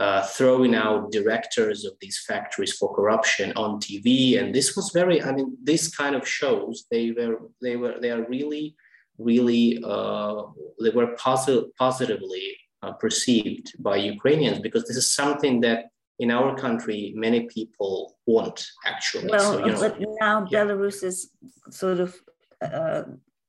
uh, 0.00 0.22
throwing 0.26 0.74
out 0.74 1.10
directors 1.10 1.84
of 1.84 1.94
these 2.00 2.22
factories 2.26 2.72
for 2.72 2.94
corruption 2.94 3.52
on 3.56 3.80
TV. 3.80 4.38
And 4.38 4.54
this 4.54 4.76
was 4.76 4.90
very, 4.92 5.22
I 5.22 5.32
mean, 5.32 5.56
this 5.62 5.94
kind 5.94 6.14
of 6.14 6.28
shows 6.28 6.84
they 6.90 7.12
were, 7.12 7.50
they 7.62 7.76
were, 7.76 7.94
they 8.00 8.10
are 8.10 8.26
really, 8.28 8.76
really, 9.18 9.82
uh, 9.82 10.42
they 10.82 10.90
were 10.90 11.16
posit- 11.16 11.74
positively 11.76 12.56
uh, 12.82 12.92
perceived 12.92 13.72
by 13.78 13.96
Ukrainians 13.96 14.58
because 14.58 14.84
this 14.84 14.96
is 14.96 15.14
something 15.14 15.60
that 15.62 15.86
in 16.18 16.30
our 16.30 16.56
country 16.56 17.12
many 17.16 17.42
people 17.46 18.16
want 18.26 18.66
actually. 18.86 19.28
Well, 19.28 19.52
so, 19.52 19.66
you 19.66 19.72
know, 19.72 19.80
but 19.80 20.00
now 20.20 20.46
yeah. 20.50 20.64
Belarus 20.64 21.02
is 21.02 21.30
sort 21.70 22.00
of 22.00 22.16
uh, 22.62 23.02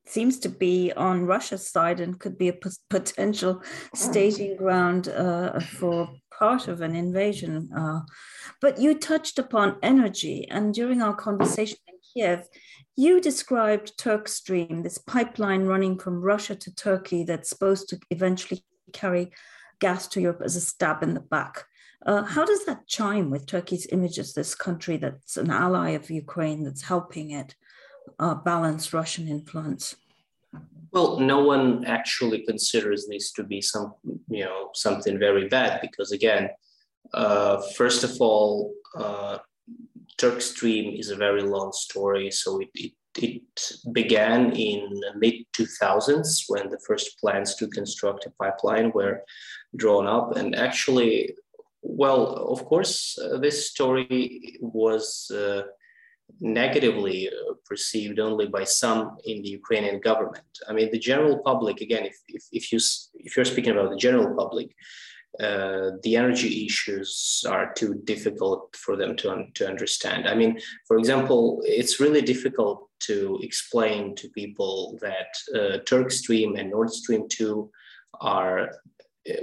seems 0.07 0.39
to 0.39 0.49
be 0.49 0.91
on 0.93 1.25
Russia's 1.25 1.67
side 1.69 1.99
and 1.99 2.19
could 2.19 2.37
be 2.37 2.49
a 2.49 2.59
potential 2.89 3.61
staging 3.93 4.57
ground 4.57 5.09
uh, 5.09 5.59
for 5.59 6.09
part 6.37 6.67
of 6.67 6.81
an 6.81 6.95
invasion. 6.95 7.69
Uh, 7.75 8.01
but 8.61 8.79
you 8.79 8.97
touched 8.97 9.39
upon 9.39 9.77
energy, 9.83 10.47
and 10.49 10.73
during 10.73 11.01
our 11.01 11.15
conversation 11.15 11.77
in 11.87 11.95
Kiev, 12.13 12.47
you 12.95 13.21
described 13.21 13.97
Turkstream, 13.97 14.83
this 14.83 14.97
pipeline 14.97 15.63
running 15.65 15.99
from 15.99 16.21
Russia 16.21 16.55
to 16.55 16.73
Turkey 16.73 17.23
that's 17.23 17.49
supposed 17.49 17.89
to 17.89 17.99
eventually 18.09 18.63
carry 18.93 19.31
gas 19.79 20.07
to 20.07 20.21
Europe 20.21 20.41
as 20.43 20.55
a 20.55 20.61
stab 20.61 21.03
in 21.03 21.13
the 21.13 21.19
back. 21.19 21.65
Uh, 22.05 22.23
how 22.23 22.45
does 22.45 22.65
that 22.65 22.87
chime 22.87 23.29
with 23.29 23.45
Turkey's 23.45 23.87
image 23.91 24.17
as 24.17 24.33
this 24.33 24.55
country 24.55 24.97
that's 24.97 25.37
an 25.37 25.51
ally 25.51 25.89
of 25.89 26.09
Ukraine, 26.09 26.63
that's 26.63 26.83
helping 26.83 27.31
it 27.31 27.55
uh, 28.19 28.35
balance 28.35 28.93
Russian 28.93 29.27
influence? 29.27 29.95
Well, 30.91 31.19
no 31.19 31.43
one 31.43 31.85
actually 31.85 32.45
considers 32.45 33.07
this 33.07 33.31
to 33.33 33.43
be 33.43 33.61
some, 33.61 33.93
you 34.29 34.45
know, 34.45 34.69
something 34.73 35.19
very 35.19 35.47
bad 35.47 35.81
because 35.81 36.11
again, 36.11 36.49
uh, 37.13 37.61
first 37.75 38.03
of 38.03 38.15
all, 38.19 38.73
uh, 38.95 39.37
Turkstream 40.17 40.97
is 40.97 41.09
a 41.09 41.15
very 41.15 41.43
long 41.43 41.71
story. 41.71 42.31
So 42.31 42.59
it, 42.59 42.69
it, 42.73 42.91
it 43.17 43.71
began 43.91 44.51
in 44.53 44.99
mid 45.17 45.45
2000s 45.53 46.43
when 46.47 46.69
the 46.69 46.79
first 46.87 47.19
plans 47.19 47.55
to 47.55 47.67
construct 47.67 48.25
a 48.25 48.31
pipeline 48.41 48.91
were 48.91 49.23
drawn 49.75 50.07
up. 50.07 50.35
And 50.35 50.55
actually, 50.55 51.35
well, 51.81 52.47
of 52.51 52.65
course, 52.65 53.17
uh, 53.19 53.37
this 53.37 53.69
story 53.69 54.57
was 54.61 55.29
uh, 55.31 55.63
negatively 56.39 57.29
uh, 57.29 57.53
perceived 57.65 58.19
only 58.19 58.47
by 58.47 58.63
some 58.63 59.17
in 59.25 59.41
the 59.41 59.49
Ukrainian 59.49 59.99
government. 59.99 60.45
I 60.69 60.73
mean, 60.73 60.91
the 60.91 60.99
general 60.99 61.39
public, 61.39 61.81
again, 61.81 62.05
if, 62.05 62.17
if, 62.27 62.43
if, 62.51 62.71
you, 62.71 62.79
if 63.15 63.35
you're 63.35 63.45
speaking 63.45 63.73
about 63.73 63.89
the 63.89 63.97
general 63.97 64.35
public, 64.35 64.75
uh, 65.39 65.91
the 66.03 66.15
energy 66.15 66.65
issues 66.65 67.45
are 67.47 67.71
too 67.73 68.01
difficult 68.05 68.75
for 68.75 68.95
them 68.95 69.15
to, 69.17 69.31
un- 69.31 69.51
to 69.53 69.67
understand. 69.67 70.27
I 70.27 70.33
mean, 70.33 70.59
for 70.87 70.97
example, 70.97 71.61
it's 71.63 71.99
really 71.99 72.21
difficult 72.21 72.89
to 73.01 73.39
explain 73.43 74.15
to 74.15 74.29
people 74.29 74.97
that 75.01 75.27
uh, 75.55 75.77
Turk 75.85 76.11
Stream 76.11 76.55
and 76.55 76.71
Nord 76.71 76.91
Stream 76.91 77.27
2 77.29 77.69
are 78.21 78.71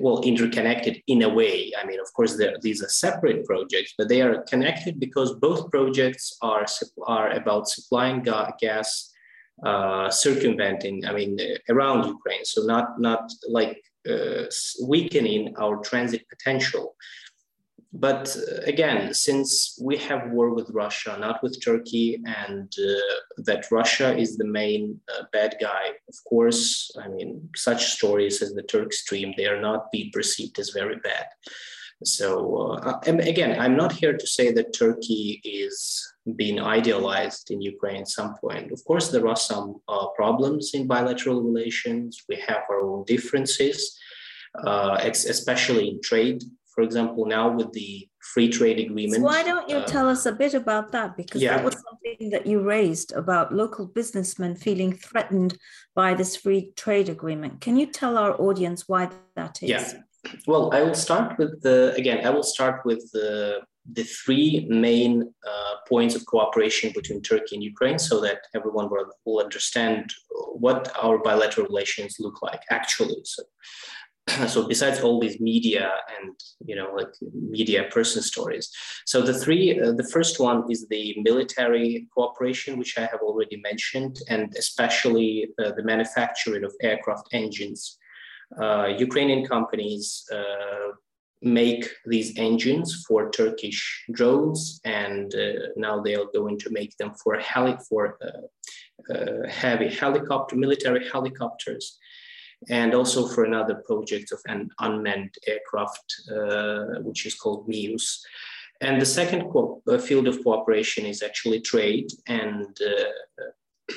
well 0.00 0.20
interconnected 0.22 1.02
in 1.06 1.22
a 1.22 1.28
way. 1.28 1.72
I 1.80 1.86
mean 1.86 2.00
of 2.00 2.12
course 2.14 2.40
these 2.62 2.82
are 2.82 2.88
separate 2.88 3.44
projects 3.44 3.94
but 3.98 4.08
they 4.08 4.22
are 4.22 4.42
connected 4.42 4.98
because 4.98 5.34
both 5.34 5.70
projects 5.70 6.36
are 6.42 6.66
are 7.06 7.30
about 7.30 7.68
supplying 7.68 8.22
ga- 8.22 8.52
gas 8.60 9.10
uh, 9.64 10.10
circumventing 10.10 11.06
i 11.06 11.12
mean 11.12 11.38
around 11.70 12.06
ukraine. 12.06 12.44
So 12.44 12.62
not 12.62 13.00
not 13.00 13.32
like 13.48 13.78
uh, 14.08 14.44
weakening 14.82 15.54
our 15.56 15.76
transit 15.88 16.22
potential 16.28 16.94
but 17.94 18.36
uh, 18.36 18.60
again, 18.66 19.14
since 19.14 19.78
we 19.80 19.96
have 19.98 20.30
war 20.30 20.52
with 20.52 20.68
Russia, 20.70 21.16
not 21.18 21.42
with 21.42 21.62
Turkey, 21.64 22.20
and 22.26 22.72
uh, 22.76 23.14
that 23.38 23.70
Russia 23.70 24.16
is 24.16 24.36
the 24.36 24.44
main 24.44 25.00
uh, 25.08 25.22
bad 25.32 25.56
guy, 25.60 25.90
of 26.08 26.16
course, 26.28 26.90
I 27.00 27.06
mean, 27.08 27.48
such 27.54 27.92
stories 27.92 28.42
as 28.42 28.52
the 28.52 28.64
Turk 28.64 28.92
stream, 28.92 29.32
they 29.36 29.46
are 29.46 29.60
not 29.60 29.92
being 29.92 30.10
perceived 30.12 30.58
as 30.58 30.70
very 30.70 30.96
bad. 30.96 31.26
So, 32.02 32.78
uh, 32.82 33.00
again, 33.04 33.60
I'm 33.60 33.76
not 33.76 33.92
here 33.92 34.16
to 34.16 34.26
say 34.26 34.50
that 34.52 34.74
Turkey 34.74 35.40
is 35.44 36.04
being 36.34 36.60
idealized 36.60 37.52
in 37.52 37.62
Ukraine 37.62 38.02
at 38.02 38.08
some 38.08 38.34
point. 38.40 38.72
Of 38.72 38.84
course, 38.84 39.10
there 39.12 39.28
are 39.28 39.36
some 39.36 39.76
uh, 39.88 40.08
problems 40.16 40.72
in 40.74 40.88
bilateral 40.88 41.42
relations. 41.42 42.24
We 42.28 42.42
have 42.48 42.62
our 42.68 42.80
own 42.80 43.04
differences, 43.06 43.96
uh, 44.66 44.98
especially 45.04 45.88
in 45.90 46.00
trade 46.02 46.42
for 46.74 46.82
example, 46.82 47.24
now 47.26 47.50
with 47.50 47.72
the 47.72 48.08
free 48.20 48.48
trade 48.48 48.80
agreement. 48.80 49.16
So 49.16 49.22
why 49.22 49.42
don't 49.44 49.68
you 49.68 49.76
uh, 49.76 49.86
tell 49.86 50.08
us 50.08 50.26
a 50.26 50.32
bit 50.32 50.54
about 50.54 50.90
that? 50.92 51.16
Because 51.16 51.40
yeah. 51.40 51.56
that 51.56 51.64
was 51.64 51.74
something 51.74 52.30
that 52.30 52.46
you 52.46 52.60
raised 52.60 53.12
about 53.12 53.54
local 53.54 53.86
businessmen 53.86 54.56
feeling 54.56 54.92
threatened 54.92 55.56
by 55.94 56.14
this 56.14 56.34
free 56.36 56.72
trade 56.76 57.08
agreement. 57.08 57.60
Can 57.60 57.76
you 57.76 57.86
tell 57.86 58.18
our 58.18 58.34
audience 58.40 58.88
why 58.88 59.10
that 59.36 59.62
is? 59.62 59.70
Yeah. 59.70 59.92
Well, 60.46 60.74
I 60.74 60.82
will 60.82 60.94
start 60.94 61.38
with 61.38 61.62
the 61.62 61.94
again. 61.96 62.26
I 62.26 62.30
will 62.30 62.42
start 62.42 62.84
with 62.84 63.10
the 63.12 63.60
the 63.92 64.04
three 64.04 64.66
main 64.70 65.30
uh, 65.46 65.74
points 65.86 66.14
of 66.14 66.24
cooperation 66.24 66.90
between 66.94 67.20
Turkey 67.20 67.56
and 67.56 67.62
Ukraine, 67.62 67.98
so 67.98 68.20
that 68.22 68.38
everyone 68.54 68.88
will, 68.90 69.06
will 69.26 69.40
understand 69.44 70.10
what 70.54 70.90
our 71.02 71.18
bilateral 71.18 71.66
relations 71.66 72.16
look 72.18 72.40
like 72.40 72.62
actually. 72.70 73.20
So, 73.24 73.42
so 74.48 74.66
besides 74.66 75.00
all 75.00 75.20
these 75.20 75.40
media 75.40 75.90
and 76.16 76.34
you 76.64 76.74
know 76.74 76.92
like 76.96 77.12
media 77.32 77.84
person 77.90 78.22
stories. 78.22 78.70
So 79.06 79.20
the 79.20 79.34
three 79.34 79.80
uh, 79.80 79.92
the 79.92 80.08
first 80.12 80.40
one 80.40 80.64
is 80.70 80.88
the 80.88 81.14
military 81.22 82.08
cooperation 82.14 82.78
which 82.78 82.96
i 82.98 83.02
have 83.02 83.20
already 83.22 83.60
mentioned 83.60 84.16
and 84.28 84.54
especially 84.56 85.48
uh, 85.58 85.72
the 85.76 85.84
manufacturing 85.84 86.64
of 86.64 86.72
aircraft 86.82 87.28
engines. 87.32 87.98
Uh, 88.60 88.86
ukrainian 88.98 89.44
companies 89.44 90.24
uh, 90.32 90.88
make 91.42 91.84
these 92.06 92.32
engines 92.38 93.04
for 93.06 93.30
turkish 93.30 94.04
drones 94.12 94.80
and 94.84 95.34
uh, 95.34 95.52
now 95.76 96.00
they 96.00 96.14
are 96.14 96.28
going 96.32 96.58
to 96.58 96.70
make 96.70 96.96
them 96.96 97.12
for 97.22 97.34
heli 97.38 97.76
for 97.88 98.16
uh, 98.24 99.48
heavy 99.48 99.88
helicopter 99.88 100.56
military 100.56 101.06
helicopters 101.10 101.98
and 102.68 102.94
also 102.94 103.26
for 103.28 103.44
another 103.44 103.76
project 103.86 104.32
of 104.32 104.40
an 104.46 104.70
unmanned 104.80 105.34
aircraft, 105.46 106.14
uh, 106.30 107.00
which 107.02 107.26
is 107.26 107.34
called 107.34 107.68
MUSE. 107.68 108.24
And 108.80 109.00
the 109.00 109.06
second 109.06 109.50
co- 109.50 109.82
uh, 109.88 109.98
field 109.98 110.28
of 110.28 110.42
cooperation 110.42 111.06
is 111.06 111.22
actually 111.22 111.60
trade 111.60 112.08
and 112.26 112.76
uh, 112.82 113.94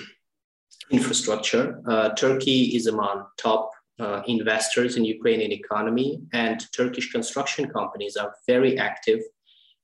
infrastructure. 0.92 1.82
Uh, 1.88 2.10
Turkey 2.10 2.76
is 2.76 2.88
among 2.88 3.26
top 3.38 3.72
uh, 4.00 4.22
investors 4.28 4.96
in 4.96 5.04
Ukrainian 5.06 5.52
economy, 5.52 6.22
and 6.34 6.72
Turkish 6.72 7.12
construction 7.12 7.68
companies 7.70 8.16
are 8.16 8.34
very 8.46 8.78
active 8.78 9.22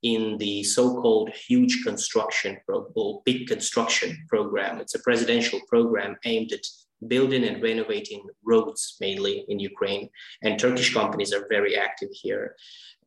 in 0.04 0.38
the 0.38 0.64
so-called 0.64 1.30
huge 1.30 1.84
construction 1.84 2.58
or 2.68 3.22
big 3.26 3.48
construction 3.48 4.26
program. 4.28 4.80
It's 4.80 4.96
a 4.96 5.00
presidential 5.00 5.60
program 5.68 6.18
aimed 6.26 6.52
at 6.52 6.66
building 7.08 7.44
and 7.44 7.62
renovating 7.62 8.24
roads 8.44 8.96
mainly 9.00 9.46
in 9.48 9.60
Ukraine, 9.60 10.10
and 10.42 10.60
Turkish 10.60 10.94
companies 10.94 11.34
are 11.34 11.48
very 11.50 11.76
active 11.78 12.10
here. 12.12 12.56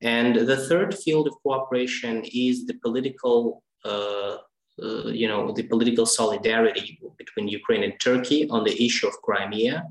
And 0.03 0.37
the 0.37 0.69
third 0.69 0.95
field 0.95 1.27
of 1.27 1.35
cooperation 1.43 2.25
is 2.25 2.67
the 2.67 2.75
political, 2.75 3.63
uh, 3.85 4.37
uh, 4.83 5.09
you 5.21 5.29
know, 5.29 5.53
the 5.53 5.63
political 5.63 6.07
solidarity 6.07 6.99
between 7.17 7.49
Ukraine 7.49 7.83
and 7.83 7.99
Turkey 7.99 8.49
on 8.51 8.65
the 8.65 8.85
issue 8.85 9.07
of 9.09 9.15
Crimea, 9.23 9.85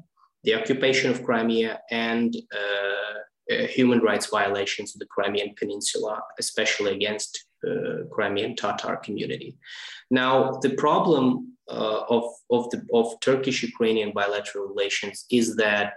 the 0.44 0.56
occupation 0.56 1.10
of 1.12 1.24
Crimea, 1.24 1.80
and 1.92 2.36
uh, 2.54 3.18
uh 3.54 3.68
human 3.68 4.00
rights 4.00 4.28
violations 4.28 4.96
of 4.96 5.00
the 5.00 5.12
Crimean 5.16 5.54
Peninsula, 5.60 6.20
especially 6.40 6.92
against 6.94 7.46
uh, 7.68 8.06
Crimean 8.12 8.56
Tatar 8.56 8.98
community. 8.98 9.58
Now, 10.12 10.60
the 10.62 10.74
problem 10.76 11.55
uh, 11.70 12.02
of, 12.10 12.24
of, 12.52 12.70
the, 12.72 12.86
of 12.94 13.20
Turkish 13.22 13.64
Ukrainian 13.64 14.12
bilateral 14.12 14.68
relations 14.68 15.26
is 15.32 15.56
that 15.56 15.94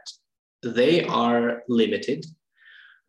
they 0.62 1.04
are 1.04 1.62
limited 1.68 2.24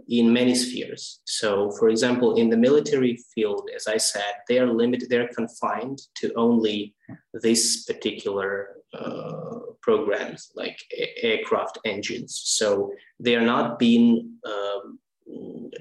in 0.08 0.32
many 0.32 0.56
spheres. 0.56 1.22
So, 1.26 1.72
for 1.72 1.90
example, 1.90 2.36
in 2.36 2.50
the 2.50 2.58
military 2.58 3.20
field, 3.34 3.70
as 3.76 3.88
I 3.88 3.98
said, 3.98 4.34
they 4.48 4.60
are 4.60 4.68
limited, 4.68 5.10
they're 5.10 5.34
confined 5.36 6.00
to 6.16 6.34
only 6.36 6.96
this 7.34 7.86
particular 7.86 8.78
uh, 8.94 9.60
programs 9.82 10.52
like 10.56 10.78
a- 10.98 11.26
aircraft 11.26 11.80
engines. 11.86 12.42
So, 12.46 12.92
they 13.20 13.36
are 13.36 13.46
not 13.46 13.78
being 13.78 14.34
um, 14.46 15.00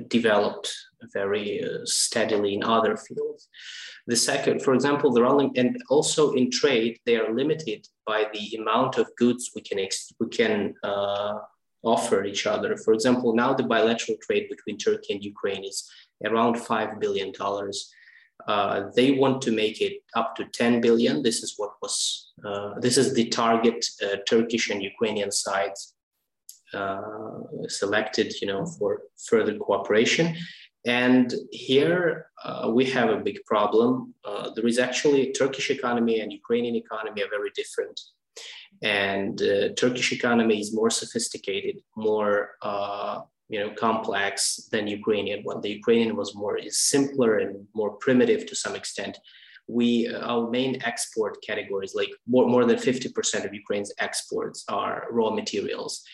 developed 0.09 0.75
very 1.13 1.63
uh, 1.63 1.79
steadily 1.85 2.55
in 2.55 2.65
other 2.65 2.97
fields. 2.97 3.49
The 4.07 4.17
second, 4.17 4.63
for 4.63 4.75
example, 4.75 5.13
they're 5.13 5.27
and 5.27 5.77
also 5.89 6.33
in 6.33 6.51
trade, 6.51 6.99
they 7.05 7.17
are 7.17 7.35
limited 7.35 7.87
by 8.07 8.27
the 8.33 8.57
amount 8.57 8.99
of 8.99 9.15
goods 9.17 9.51
we 9.55 9.63
can 9.63 9.79
we 10.21 10.29
can 10.29 10.75
uh, 10.83 11.35
offer 11.83 12.25
each 12.25 12.47
other. 12.47 12.77
For 12.77 12.93
example, 12.93 13.35
now 13.35 13.55
the 13.55 13.63
bilateral 13.63 14.19
trade 14.23 14.49
between 14.49 14.79
Turkey 14.79 15.15
and 15.15 15.25
Ukraine 15.25 15.65
is 15.65 15.89
around 16.25 16.57
$5 16.57 17.01
billion. 17.01 17.33
Uh, 18.47 18.91
they 18.97 19.13
want 19.13 19.43
to 19.43 19.53
make 19.53 19.81
it 19.81 20.03
up 20.15 20.35
to 20.37 20.45
10 20.47 20.81
billion. 20.81 21.23
This 21.23 21.43
is 21.43 21.55
what 21.57 21.73
was, 21.83 22.33
uh, 22.45 22.81
this 22.81 22.97
is 22.97 23.15
the 23.15 23.29
target 23.29 23.85
uh, 24.03 24.17
Turkish 24.27 24.71
and 24.71 24.83
Ukrainian 24.83 25.31
sides 25.31 25.95
selected, 27.69 28.35
you 28.41 28.47
know, 28.47 28.67
for 28.67 29.03
further 29.29 29.57
cooperation. 29.57 30.37
And 30.87 31.35
here 31.51 32.27
uh, 32.45 32.71
we 32.73 32.85
have 32.87 33.11
a 33.11 33.17
big 33.17 33.39
problem. 33.45 34.15
Uh, 34.25 34.51
there 34.55 34.67
is 34.67 34.79
actually 34.79 35.33
Turkish 35.33 35.71
economy 35.71 36.21
and 36.21 36.33
Ukrainian 36.33 36.77
economy 36.77 37.23
are 37.23 37.31
very 37.31 37.51
different 37.55 37.99
and 38.83 39.41
uh, 39.43 39.71
Turkish 39.77 40.13
economy 40.13 40.61
is 40.61 40.75
more 40.75 40.91
sophisticated, 40.91 41.81
more 41.97 42.51
uh, 42.63 43.21
you 43.49 43.59
know 43.59 43.71
complex 43.75 44.69
than 44.71 44.87
Ukrainian 44.87 45.43
one. 45.43 45.61
The 45.61 45.71
Ukrainian 45.71 46.17
was 46.17 46.35
more 46.35 46.57
is 46.59 46.79
simpler 46.79 47.39
and 47.39 47.67
more 47.75 47.93
primitive 47.97 48.47
to 48.47 48.55
some 48.55 48.75
extent. 48.75 49.19
We 49.67 50.09
uh, 50.09 50.21
our 50.21 50.51
main 50.51 50.81
export 50.83 51.43
categories, 51.47 51.95
like 51.95 52.11
more, 52.27 52.47
more 52.49 52.65
than 52.65 52.77
50% 52.77 53.45
of 53.45 53.53
Ukraine's 53.53 53.93
exports 53.99 54.65
are 54.69 55.07
raw 55.11 55.31
materials. 55.31 56.05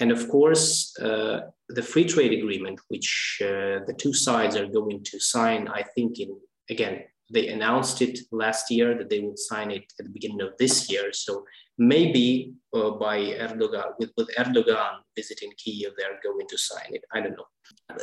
And 0.00 0.10
of 0.10 0.28
course, 0.28 0.92
uh, 1.00 1.40
the 1.68 1.82
free 1.82 2.04
trade 2.04 2.32
agreement, 2.32 2.80
which 2.88 3.38
uh, 3.42 3.80
the 3.86 3.94
two 3.96 4.12
sides 4.12 4.56
are 4.56 4.66
going 4.66 5.04
to 5.04 5.20
sign, 5.20 5.68
I 5.68 5.82
think 5.94 6.18
in 6.18 6.36
again 6.70 7.04
they 7.32 7.48
announced 7.48 8.02
it 8.02 8.18
last 8.32 8.70
year 8.70 8.96
that 8.98 9.08
they 9.08 9.20
would 9.20 9.38
sign 9.38 9.70
it 9.70 9.84
at 9.98 10.06
the 10.06 10.12
beginning 10.12 10.42
of 10.42 10.52
this 10.58 10.90
year. 10.90 11.12
So 11.12 11.44
maybe 11.78 12.52
uh, 12.74 12.90
by 12.90 13.18
Erdogan, 13.18 13.92
with, 13.98 14.10
with 14.16 14.28
Erdogan 14.36 14.98
visiting 15.16 15.50
Kiev, 15.56 15.92
they're 15.96 16.20
going 16.22 16.46
to 16.46 16.58
sign 16.58 16.90
it. 16.90 17.02
I 17.12 17.20
don't 17.20 17.36
know. 17.36 17.46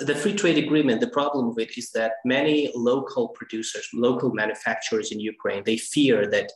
The 0.02 0.16
free 0.16 0.34
trade 0.34 0.58
agreement, 0.58 1.02
the 1.02 1.10
problem 1.10 1.50
with 1.50 1.60
it 1.60 1.78
is 1.78 1.92
that 1.92 2.14
many 2.26 2.72
local 2.76 3.30
producers, 3.30 3.88
local 3.94 4.34
manufacturers 4.34 5.12
in 5.12 5.20
Ukraine, 5.20 5.64
they 5.66 5.78
fear 5.78 6.28
that 6.32 6.52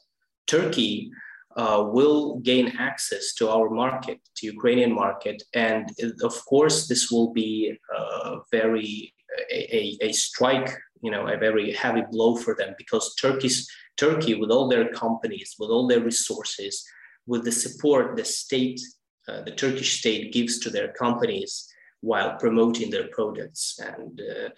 Turkey 0.47 1.11
uh, 1.55 1.83
will 1.87 2.39
gain 2.39 2.73
access 2.77 3.33
to 3.33 3.49
our 3.49 3.69
market, 3.69 4.19
to 4.35 4.47
Ukrainian 4.47 4.93
market. 4.93 5.41
And 5.53 5.89
of 6.21 6.35
course, 6.45 6.87
this 6.87 7.09
will 7.11 7.31
be 7.33 7.77
uh, 7.97 8.37
very 8.51 9.13
a, 9.51 9.97
a, 10.01 10.11
strike 10.13 10.69
you 11.01 11.11
know 11.11 11.27
a 11.27 11.37
very 11.37 11.73
heavy 11.73 12.03
blow 12.09 12.35
for 12.35 12.55
them 12.55 12.73
because 12.77 13.15
Turkey's 13.15 13.69
Turkey 13.97 14.35
with 14.35 14.51
all 14.51 14.67
their 14.67 14.89
companies, 14.89 15.55
with 15.59 15.69
all 15.69 15.87
their 15.87 16.01
resources, 16.01 16.83
with 17.25 17.43
the 17.45 17.51
support 17.51 18.15
the 18.17 18.25
state, 18.25 18.81
uh, 19.27 19.41
the 19.43 19.51
Turkish 19.51 19.99
state 19.99 20.33
gives 20.33 20.59
to 20.59 20.69
their 20.69 20.89
companies 20.93 21.67
while 22.09 22.31
promoting 22.43 22.89
their 22.91 23.07
products, 23.17 23.79
and 23.91 24.21
uh, 24.21 24.49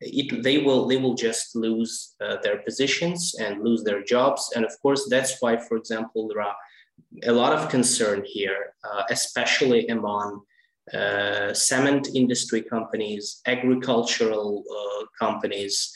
it, 0.00 0.42
they 0.42 0.58
will 0.58 0.82
they 0.90 0.98
will 1.02 1.14
just 1.14 1.54
lose 1.54 2.14
uh, 2.24 2.36
their 2.42 2.58
positions 2.68 3.20
and 3.42 3.62
lose 3.66 3.82
their 3.84 4.02
jobs, 4.02 4.42
and 4.54 4.64
of 4.64 4.72
course 4.82 5.02
that's 5.08 5.34
why, 5.40 5.56
for 5.56 5.76
example, 5.76 6.28
there 6.28 6.42
are 6.42 6.56
a 7.30 7.32
lot 7.32 7.52
of 7.52 7.68
concern 7.68 8.22
here, 8.26 8.62
uh, 8.88 9.02
especially 9.10 9.86
among 9.88 10.40
uh, 10.92 11.52
cement 11.54 12.08
industry 12.14 12.62
companies, 12.62 13.40
agricultural 13.46 14.62
uh, 14.78 15.04
companies, 15.24 15.92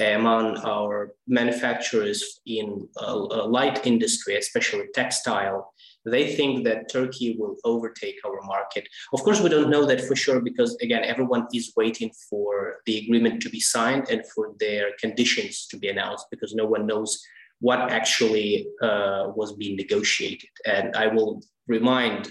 among 0.00 0.58
our 0.58 1.14
manufacturers 1.26 2.40
in 2.46 2.88
uh, 3.00 3.46
light 3.46 3.86
industry, 3.86 4.36
especially 4.36 4.86
textile, 4.94 5.72
they 6.10 6.34
think 6.34 6.64
that 6.64 6.90
Turkey 6.90 7.36
will 7.38 7.56
overtake 7.64 8.16
our 8.26 8.40
market. 8.42 8.88
Of 9.12 9.22
course, 9.22 9.40
we 9.40 9.48
don't 9.48 9.70
know 9.70 9.84
that 9.86 10.00
for 10.00 10.16
sure 10.16 10.40
because, 10.40 10.76
again, 10.82 11.04
everyone 11.04 11.46
is 11.52 11.72
waiting 11.76 12.10
for 12.28 12.76
the 12.86 12.98
agreement 12.98 13.42
to 13.42 13.50
be 13.50 13.60
signed 13.60 14.08
and 14.10 14.22
for 14.34 14.54
their 14.60 14.92
conditions 15.00 15.66
to 15.70 15.76
be 15.76 15.88
announced 15.88 16.26
because 16.30 16.54
no 16.54 16.66
one 16.66 16.86
knows 16.86 17.20
what 17.60 17.90
actually 17.90 18.68
uh, 18.82 19.32
was 19.34 19.52
being 19.54 19.76
negotiated. 19.76 20.50
And 20.64 20.94
I 20.96 21.08
will 21.08 21.42
remind 21.66 22.28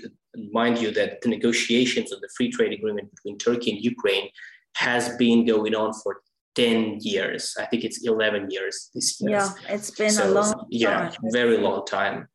mind 0.51 0.79
you 0.79 0.91
that 0.91 1.21
the 1.21 1.29
negotiations 1.29 2.11
of 2.11 2.21
the 2.21 2.29
free 2.35 2.51
trade 2.51 2.73
agreement 2.73 3.09
between 3.11 3.37
Turkey 3.37 3.71
and 3.71 3.83
Ukraine 3.83 4.29
has 4.75 5.09
been 5.17 5.45
going 5.45 5.73
on 5.73 5.93
for 5.93 6.21
10 6.55 6.97
years. 7.01 7.55
I 7.59 7.65
think 7.65 7.83
it's 7.83 8.05
11 8.05 8.49
years 8.49 8.89
this 8.93 9.19
year. 9.21 9.31
Yeah, 9.31 9.49
it's 9.69 9.91
been 9.91 10.11
so, 10.11 10.27
a 10.27 10.31
long 10.31 10.53
time. 10.53 10.65
Yeah, 10.69 11.11
very 11.31 11.57
long 11.57 11.85
time. 11.85 12.27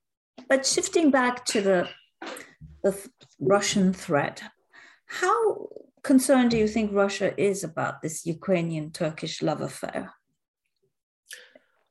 But 0.49 0.67
shifting 0.67 1.11
back 1.11 1.45
to 1.47 1.61
the, 1.61 1.89
the 2.83 2.97
Russian 3.41 3.93
threat, 3.93 4.43
how 5.07 5.69
concerned 6.03 6.51
do 6.51 6.57
you 6.57 6.69
think 6.69 6.93
Russia 6.93 7.39
is 7.41 7.65
about 7.65 8.03
this 8.03 8.27
Ukrainian 8.27 8.91
Turkish 8.91 9.43
love 9.43 9.61
affair? 9.61 10.13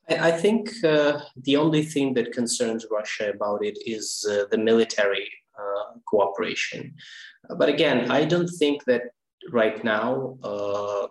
I 0.10 0.32
think 0.32 0.70
uh, 0.84 1.22
the 1.36 1.56
only 1.56 1.84
thing 1.84 2.14
that 2.16 2.34
concerns 2.34 2.86
Russia 2.92 3.32
about 3.32 3.64
it 3.64 3.78
is 3.86 4.26
uh, 4.30 4.46
the 4.52 4.58
military 4.58 5.30
uh, 5.58 6.00
cooperation. 6.06 6.96
But 7.58 7.70
again, 7.70 8.12
I 8.12 8.26
don't 8.26 8.50
think 8.50 8.84
that 8.86 9.04
right 9.52 9.82
now 9.84 10.38
uh, 10.44 11.08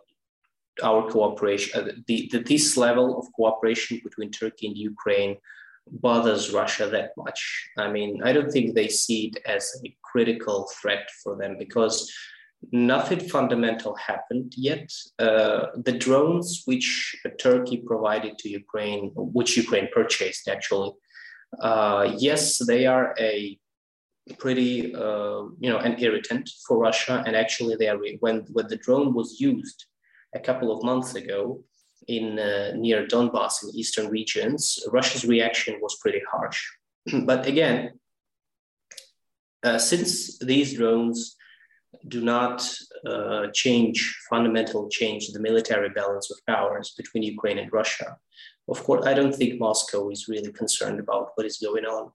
our 0.82 1.10
cooperation, 1.10 1.80
uh, 1.80 1.92
the, 2.06 2.28
the, 2.32 2.38
this 2.38 2.76
level 2.76 3.18
of 3.18 3.32
cooperation 3.32 4.00
between 4.04 4.30
Turkey 4.30 4.66
and 4.66 4.76
Ukraine 4.76 5.36
bothers 5.90 6.52
Russia 6.52 6.86
that 6.88 7.10
much. 7.16 7.70
I 7.78 7.90
mean, 7.90 8.22
I 8.22 8.32
don't 8.32 8.50
think 8.50 8.74
they 8.74 8.88
see 8.88 9.26
it 9.26 9.42
as 9.46 9.70
a 9.84 9.96
critical 10.02 10.70
threat 10.80 11.08
for 11.22 11.36
them 11.36 11.56
because 11.58 12.10
nothing 12.72 13.20
fundamental 13.20 13.94
happened 13.96 14.54
yet. 14.56 14.90
Uh, 15.18 15.66
the 15.76 15.92
drones 15.92 16.62
which 16.66 17.16
Turkey 17.38 17.78
provided 17.78 18.38
to 18.38 18.48
Ukraine, 18.48 19.10
which 19.14 19.56
Ukraine 19.56 19.88
purchased 19.92 20.48
actually, 20.48 20.92
uh, 21.60 22.14
yes, 22.16 22.58
they 22.66 22.86
are 22.86 23.14
a 23.18 23.58
pretty, 24.38 24.94
uh, 24.94 25.42
you 25.58 25.70
know, 25.70 25.78
an 25.78 25.96
irritant 25.98 26.48
for 26.66 26.78
Russia. 26.78 27.22
And 27.26 27.34
actually, 27.34 27.76
they 27.76 27.88
are 27.88 27.98
when 27.98 28.44
when 28.52 28.68
the 28.68 28.76
drone 28.76 29.14
was 29.14 29.40
used 29.40 29.86
a 30.34 30.40
couple 30.40 30.70
of 30.70 30.84
months 30.84 31.14
ago 31.14 31.64
in 32.08 32.38
uh, 32.38 32.72
near 32.76 33.06
Donbass 33.06 33.62
in 33.62 33.70
eastern 33.74 34.08
regions, 34.08 34.78
Russia's 34.90 35.24
reaction 35.24 35.78
was 35.80 35.98
pretty 36.00 36.22
harsh. 36.30 36.62
but 37.24 37.46
again, 37.46 37.98
uh, 39.62 39.78
since 39.78 40.38
these 40.38 40.74
drones 40.74 41.36
do 42.08 42.20
not 42.20 42.66
uh, 43.06 43.48
change, 43.52 44.16
fundamental 44.28 44.88
change 44.88 45.28
the 45.28 45.40
military 45.40 45.90
balance 45.90 46.30
of 46.30 46.38
powers 46.46 46.94
between 46.96 47.22
Ukraine 47.22 47.58
and 47.58 47.72
Russia. 47.72 48.16
Of 48.68 48.82
course, 48.84 49.06
I 49.06 49.14
don't 49.14 49.34
think 49.34 49.60
Moscow 49.60 50.10
is 50.10 50.28
really 50.28 50.52
concerned 50.52 51.00
about 51.00 51.30
what 51.34 51.46
is 51.46 51.58
going 51.58 51.84
on. 51.84 52.12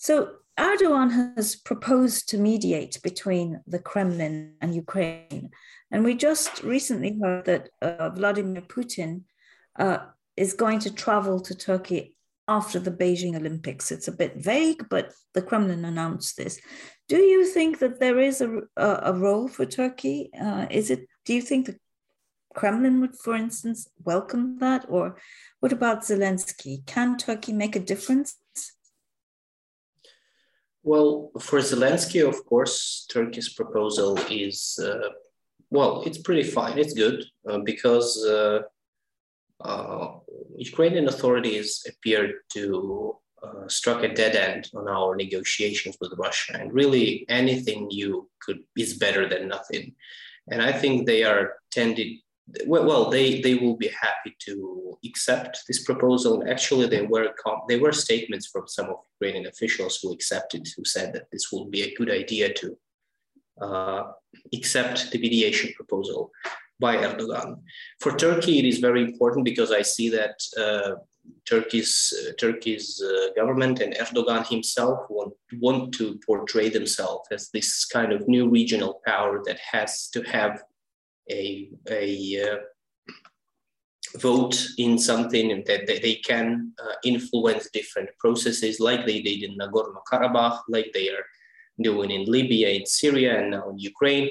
So 0.00 0.30
Erdogan 0.58 1.36
has 1.36 1.56
proposed 1.56 2.30
to 2.30 2.38
mediate 2.38 2.98
between 3.02 3.60
the 3.66 3.78
Kremlin 3.78 4.54
and 4.62 4.74
Ukraine. 4.74 5.50
And 5.90 6.02
we 6.04 6.14
just 6.14 6.62
recently 6.62 7.18
heard 7.22 7.44
that 7.44 7.68
uh, 7.82 8.08
Vladimir 8.08 8.62
Putin 8.62 9.24
uh, 9.78 9.98
is 10.38 10.54
going 10.54 10.78
to 10.80 10.94
travel 10.94 11.38
to 11.40 11.54
Turkey 11.54 12.14
after 12.48 12.78
the 12.78 12.90
Beijing 12.90 13.36
Olympics. 13.36 13.92
It's 13.92 14.08
a 14.08 14.12
bit 14.12 14.36
vague, 14.36 14.88
but 14.88 15.12
the 15.34 15.42
Kremlin 15.42 15.84
announced 15.84 16.38
this. 16.38 16.58
Do 17.06 17.18
you 17.18 17.44
think 17.44 17.78
that 17.80 18.00
there 18.00 18.18
is 18.18 18.40
a, 18.40 18.60
a, 18.78 19.00
a 19.02 19.12
role 19.12 19.48
for 19.48 19.66
Turkey? 19.66 20.30
Uh, 20.32 20.66
is 20.70 20.90
it? 20.90 21.00
Do 21.26 21.34
you 21.34 21.42
think 21.42 21.66
the 21.66 21.78
Kremlin 22.54 23.02
would, 23.02 23.16
for 23.16 23.34
instance, 23.34 23.86
welcome 24.02 24.60
that? 24.60 24.86
Or 24.88 25.18
what 25.60 25.74
about 25.74 26.04
Zelensky? 26.04 26.86
Can 26.86 27.18
Turkey 27.18 27.52
make 27.52 27.76
a 27.76 27.80
difference? 27.80 28.36
Well, 30.82 31.30
for 31.38 31.58
Zelensky, 31.58 32.26
of 32.26 32.44
course, 32.46 33.06
Turkey's 33.12 33.52
proposal 33.52 34.18
is, 34.30 34.78
uh, 34.82 35.10
well, 35.70 36.02
it's 36.06 36.18
pretty 36.18 36.42
fine. 36.42 36.78
It's 36.78 36.94
good 36.94 37.24
uh, 37.48 37.58
because 37.58 38.24
uh, 38.24 38.60
uh 39.60 40.08
Ukrainian 40.56 41.06
authorities 41.08 41.68
appeared 41.90 42.32
to 42.54 43.16
uh, 43.42 43.68
struck 43.68 44.02
a 44.02 44.14
dead 44.14 44.36
end 44.36 44.70
on 44.74 44.88
our 44.88 45.16
negotiations 45.16 45.96
with 46.00 46.12
Russia, 46.18 46.58
and 46.60 46.72
really 46.72 47.24
anything 47.28 47.86
new 47.86 48.28
could 48.42 48.60
is 48.76 48.98
better 48.98 49.28
than 49.28 49.48
nothing. 49.48 49.94
And 50.50 50.60
I 50.62 50.72
think 50.72 51.06
they 51.06 51.22
are 51.24 51.54
tended 51.70 52.08
well, 52.66 53.10
they 53.10 53.40
they 53.40 53.54
will 53.54 53.76
be 53.76 53.88
happy 53.88 54.34
to 54.46 54.98
accept 55.04 55.62
this 55.68 55.84
proposal. 55.84 56.44
Actually, 56.48 56.86
there 56.86 57.06
were 57.06 57.28
there 57.68 57.80
were 57.80 57.92
statements 57.92 58.46
from 58.46 58.66
some 58.66 58.86
of 58.90 58.96
Ukrainian 59.20 59.46
officials 59.46 59.98
who 60.00 60.12
accepted, 60.12 60.66
who 60.76 60.84
said 60.84 61.12
that 61.12 61.30
this 61.30 61.50
will 61.52 61.66
be 61.66 61.82
a 61.82 61.94
good 61.94 62.10
idea 62.10 62.52
to 62.54 62.76
uh, 63.60 64.02
accept 64.54 65.10
the 65.10 65.18
mediation 65.18 65.72
proposal 65.74 66.30
by 66.80 66.96
Erdogan. 66.96 67.60
For 68.00 68.16
Turkey, 68.16 68.58
it 68.58 68.64
is 68.64 68.78
very 68.78 69.02
important 69.02 69.44
because 69.44 69.70
I 69.70 69.82
see 69.82 70.08
that 70.08 70.36
uh, 70.58 70.92
Turkey's 71.48 72.12
uh, 72.18 72.32
Turkey's 72.38 73.02
uh, 73.02 73.28
government 73.36 73.80
and 73.80 73.94
Erdogan 73.94 74.46
himself 74.46 74.98
want 75.08 75.34
want 75.60 75.94
to 75.94 76.18
portray 76.26 76.68
themselves 76.68 77.28
as 77.30 77.50
this 77.50 77.84
kind 77.84 78.12
of 78.12 78.28
new 78.28 78.48
regional 78.48 79.00
power 79.06 79.42
that 79.46 79.58
has 79.58 80.08
to 80.08 80.22
have 80.22 80.62
a, 81.30 81.70
a 81.90 82.52
uh, 82.52 82.56
vote 84.18 84.56
in 84.78 84.98
something 84.98 85.62
that 85.66 85.86
they 85.86 86.16
can 86.16 86.72
uh, 86.82 86.94
influence 87.04 87.70
different 87.72 88.10
processes 88.18 88.80
like 88.80 89.06
they 89.06 89.22
did 89.22 89.42
in 89.42 89.56
Nagorno-Karabakh, 89.56 90.60
like 90.68 90.90
they 90.92 91.08
are 91.08 91.24
doing 91.80 92.10
in 92.10 92.24
Libya, 92.24 92.68
in 92.70 92.86
Syria, 92.86 93.40
and 93.40 93.52
now 93.52 93.70
in 93.70 93.78
Ukraine. 93.78 94.30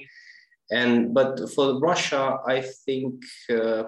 And 0.71 1.13
but 1.13 1.49
for 1.55 1.79
Russia, 1.79 2.37
I 2.45 2.61
think, 2.61 3.23
uh, 3.49 3.83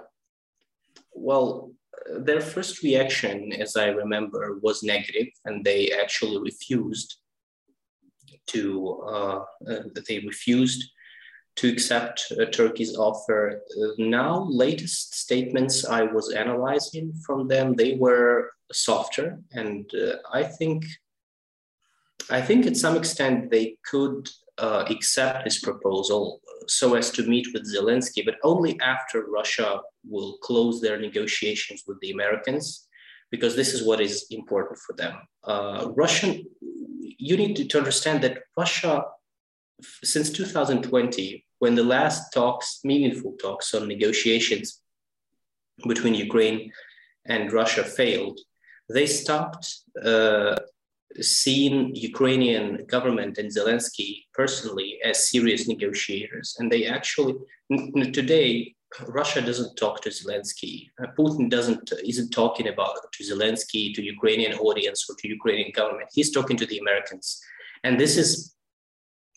well, 1.13 1.71
their 2.19 2.41
first 2.41 2.81
reaction, 2.81 3.53
as 3.53 3.75
I 3.75 3.87
remember, 3.87 4.59
was 4.63 4.81
negative, 4.81 5.27
and 5.45 5.63
they 5.63 5.91
actually 5.91 6.39
refused 6.41 7.17
to. 8.47 9.03
Uh, 9.05 9.43
uh, 9.69 9.83
they 10.07 10.19
refused 10.19 10.89
to 11.57 11.69
accept 11.69 12.31
uh, 12.31 12.45
Turkey's 12.45 12.95
offer. 12.97 13.61
Uh, 13.77 13.91
now, 13.97 14.47
latest 14.49 15.15
statements 15.15 15.85
I 15.85 16.03
was 16.03 16.33
analyzing 16.33 17.13
from 17.25 17.47
them, 17.47 17.75
they 17.75 17.95
were 17.95 18.51
softer, 18.71 19.39
and 19.51 19.89
uh, 19.93 20.15
I 20.31 20.43
think, 20.43 20.85
I 22.29 22.41
think 22.41 22.65
at 22.65 22.77
some 22.77 22.95
extent 22.95 23.51
they 23.51 23.77
could 23.85 24.29
uh, 24.57 24.85
accept 24.89 25.43
this 25.43 25.59
proposal 25.59 26.41
so 26.67 26.95
as 26.95 27.09
to 27.11 27.23
meet 27.23 27.47
with 27.53 27.73
Zelensky, 27.73 28.23
but 28.23 28.35
only 28.43 28.79
after 28.79 29.25
Russia 29.25 29.81
will 30.07 30.37
close 30.37 30.79
their 30.79 30.99
negotiations 30.99 31.83
with 31.87 31.99
the 31.99 32.11
Americans, 32.11 32.87
because 33.29 33.55
this 33.55 33.73
is 33.73 33.85
what 33.85 33.99
is 33.99 34.25
important 34.29 34.77
for 34.79 34.93
them. 34.93 35.15
Uh, 35.43 35.89
Russian, 35.95 36.45
you 36.99 37.35
need 37.37 37.55
to, 37.55 37.65
to 37.65 37.77
understand 37.77 38.21
that 38.23 38.39
Russia 38.57 39.03
since 40.03 40.29
2020, 40.29 41.45
when 41.59 41.75
the 41.75 41.83
last 41.83 42.33
talks, 42.33 42.79
meaningful 42.83 43.33
talks 43.41 43.73
on 43.73 43.87
negotiations 43.87 44.81
between 45.87 46.13
Ukraine 46.13 46.71
and 47.25 47.51
Russia 47.51 47.83
failed, 47.83 48.39
they 48.89 49.05
stopped 49.05 49.65
uh, 50.03 50.55
seeing 51.19 51.95
Ukrainian 51.95 52.85
government 52.85 53.37
and 53.37 53.49
Zelensky 53.49 54.23
personally 54.33 54.99
as 55.03 55.29
serious 55.29 55.67
negotiators. 55.67 56.55
And 56.57 56.71
they 56.71 56.85
actually, 56.85 57.35
today, 58.11 58.75
Russia 59.07 59.41
doesn't 59.41 59.75
talk 59.75 60.01
to 60.01 60.09
Zelensky. 60.09 60.89
Uh, 61.01 61.07
Putin 61.17 61.49
doesn't 61.49 61.93
isn't 62.05 62.31
talking 62.31 62.67
about 62.67 62.95
to 63.13 63.23
Zelensky, 63.23 63.93
to 63.93 64.01
Ukrainian 64.03 64.53
audience, 64.59 65.05
or 65.09 65.15
to 65.19 65.27
Ukrainian 65.27 65.71
government. 65.73 66.09
He's 66.11 66.31
talking 66.31 66.57
to 66.57 66.65
the 66.65 66.79
Americans, 66.79 67.41
and 67.85 67.99
this 67.99 68.17
is 68.17 68.55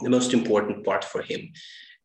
the 0.05 0.11
most 0.11 0.33
important 0.33 0.85
part 0.85 1.05
for 1.05 1.23
him. 1.23 1.53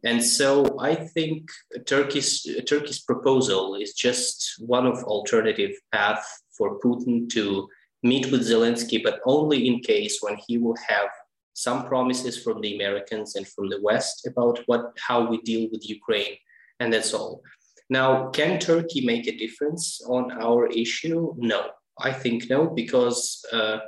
And 0.04 0.24
so 0.24 0.80
I 0.80 0.96
think 0.96 1.50
Turkey's, 1.86 2.48
Turkey's 2.66 3.02
proposal 3.02 3.76
is 3.76 3.94
just 3.94 4.54
one 4.60 4.86
of 4.88 5.04
alternative 5.04 5.74
path 5.92 6.26
for 6.58 6.80
Putin 6.80 7.30
to 7.32 7.68
meet 8.02 8.32
with 8.32 8.48
Zelensky, 8.48 9.04
but 9.04 9.20
only 9.26 9.68
in 9.68 9.82
case 9.82 10.20
when 10.22 10.38
he 10.48 10.58
will 10.58 10.78
have 10.88 11.10
some 11.54 11.86
promises 11.86 12.42
from 12.42 12.62
the 12.62 12.76
Americans 12.76 13.36
and 13.36 13.46
from 13.46 13.68
the 13.70 13.82
West 13.82 14.26
about 14.26 14.60
what 14.68 14.84
how 14.98 15.30
we 15.30 15.42
deal 15.42 15.68
with 15.72 15.90
Ukraine, 15.90 16.36
and 16.80 16.94
that's 16.94 17.14
all. 17.14 17.42
Now, 17.90 18.30
can 18.30 18.60
Turkey 18.60 19.02
make 19.06 19.28
a 19.28 19.38
difference 19.38 20.02
on 20.08 20.32
our 20.32 20.68
issue? 20.68 21.34
No, 21.38 21.62
I 22.00 22.12
think 22.14 22.50
no, 22.50 22.62
because 22.82 23.20
uh, 23.52 23.80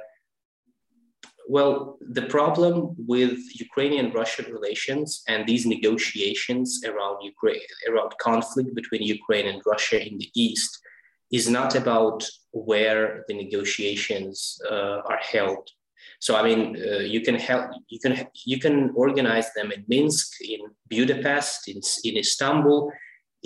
well, 1.56 1.98
the 2.18 2.28
problem 2.38 2.74
with 3.14 3.38
Ukrainian-Russian 3.66 4.48
relations 4.58 5.08
and 5.32 5.40
these 5.42 5.66
negotiations 5.76 6.68
around 6.90 7.18
Ukraine, 7.34 7.72
around 7.90 8.12
conflict 8.30 8.70
between 8.80 9.04
Ukraine 9.18 9.48
and 9.52 9.62
Russia 9.74 10.00
in 10.10 10.16
the 10.22 10.30
east, 10.46 10.72
is 11.38 11.46
not 11.60 11.72
about 11.82 12.20
where 12.70 13.06
the 13.28 13.36
negotiations 13.44 14.36
uh, 14.74 15.00
are 15.12 15.22
held. 15.34 15.66
So 16.26 16.32
I 16.40 16.42
mean, 16.48 16.62
uh, 16.78 17.04
you 17.16 17.22
can 17.28 17.38
help, 17.50 17.66
you 17.94 18.00
can 18.04 18.14
you 18.52 18.58
can 18.66 18.78
organize 19.06 19.50
them 19.58 19.68
in 19.76 19.82
Minsk, 19.94 20.30
in 20.54 20.62
Budapest, 20.96 21.60
in, 21.72 21.80
in 22.08 22.14
Istanbul. 22.26 22.80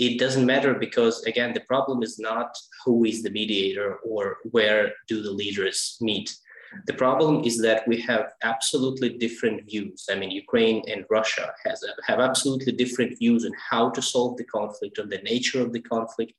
It 0.05 0.13
doesn't 0.23 0.51
matter 0.53 0.73
because 0.87 1.15
again, 1.31 1.51
the 1.53 1.67
problem 1.71 1.97
is 2.07 2.15
not 2.29 2.49
who 2.83 2.95
is 3.11 3.17
the 3.23 3.35
mediator 3.39 3.89
or 4.09 4.23
where 4.55 4.83
do 5.11 5.17
the 5.25 5.35
leaders 5.41 5.79
meet 6.09 6.29
the 6.87 6.93
problem 6.93 7.43
is 7.43 7.61
that 7.61 7.87
we 7.87 7.99
have 8.01 8.33
absolutely 8.43 9.17
different 9.17 9.65
views. 9.65 10.05
I 10.09 10.15
mean, 10.15 10.31
Ukraine 10.31 10.83
and 10.87 11.05
Russia 11.09 11.53
has, 11.65 11.83
have 12.07 12.19
absolutely 12.19 12.73
different 12.73 13.17
views 13.17 13.45
on 13.45 13.51
how 13.69 13.89
to 13.91 14.01
solve 14.01 14.37
the 14.37 14.45
conflict, 14.45 14.99
on 14.99 15.09
the 15.09 15.19
nature 15.19 15.61
of 15.61 15.73
the 15.73 15.81
conflict, 15.81 16.33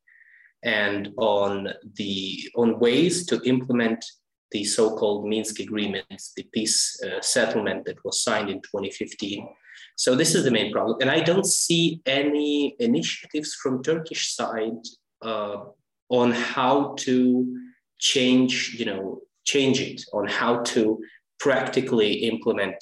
and 0.62 1.10
on 1.18 1.68
the 1.94 2.50
on 2.56 2.78
ways 2.78 3.26
to 3.26 3.40
implement 3.42 4.04
the 4.52 4.64
so-called 4.64 5.26
Minsk 5.26 5.60
agreements, 5.60 6.32
the 6.36 6.44
peace 6.52 7.00
uh, 7.02 7.20
settlement 7.20 7.84
that 7.84 8.02
was 8.04 8.22
signed 8.22 8.48
in 8.48 8.60
2015. 8.62 9.48
So 9.96 10.14
this 10.14 10.34
is 10.34 10.44
the 10.44 10.50
main 10.50 10.72
problem, 10.72 10.98
and 11.00 11.10
I 11.10 11.20
don't 11.20 11.46
see 11.46 12.00
any 12.06 12.76
initiatives 12.78 13.54
from 13.54 13.82
Turkish 13.82 14.34
side 14.34 14.82
uh, 15.22 15.64
on 16.08 16.32
how 16.32 16.94
to 17.00 17.56
change, 17.98 18.76
you 18.78 18.84
know, 18.84 19.20
change 19.46 19.80
it 19.80 20.02
on 20.12 20.26
how 20.26 20.62
to 20.62 21.00
practically 21.38 22.12
implement 22.30 22.76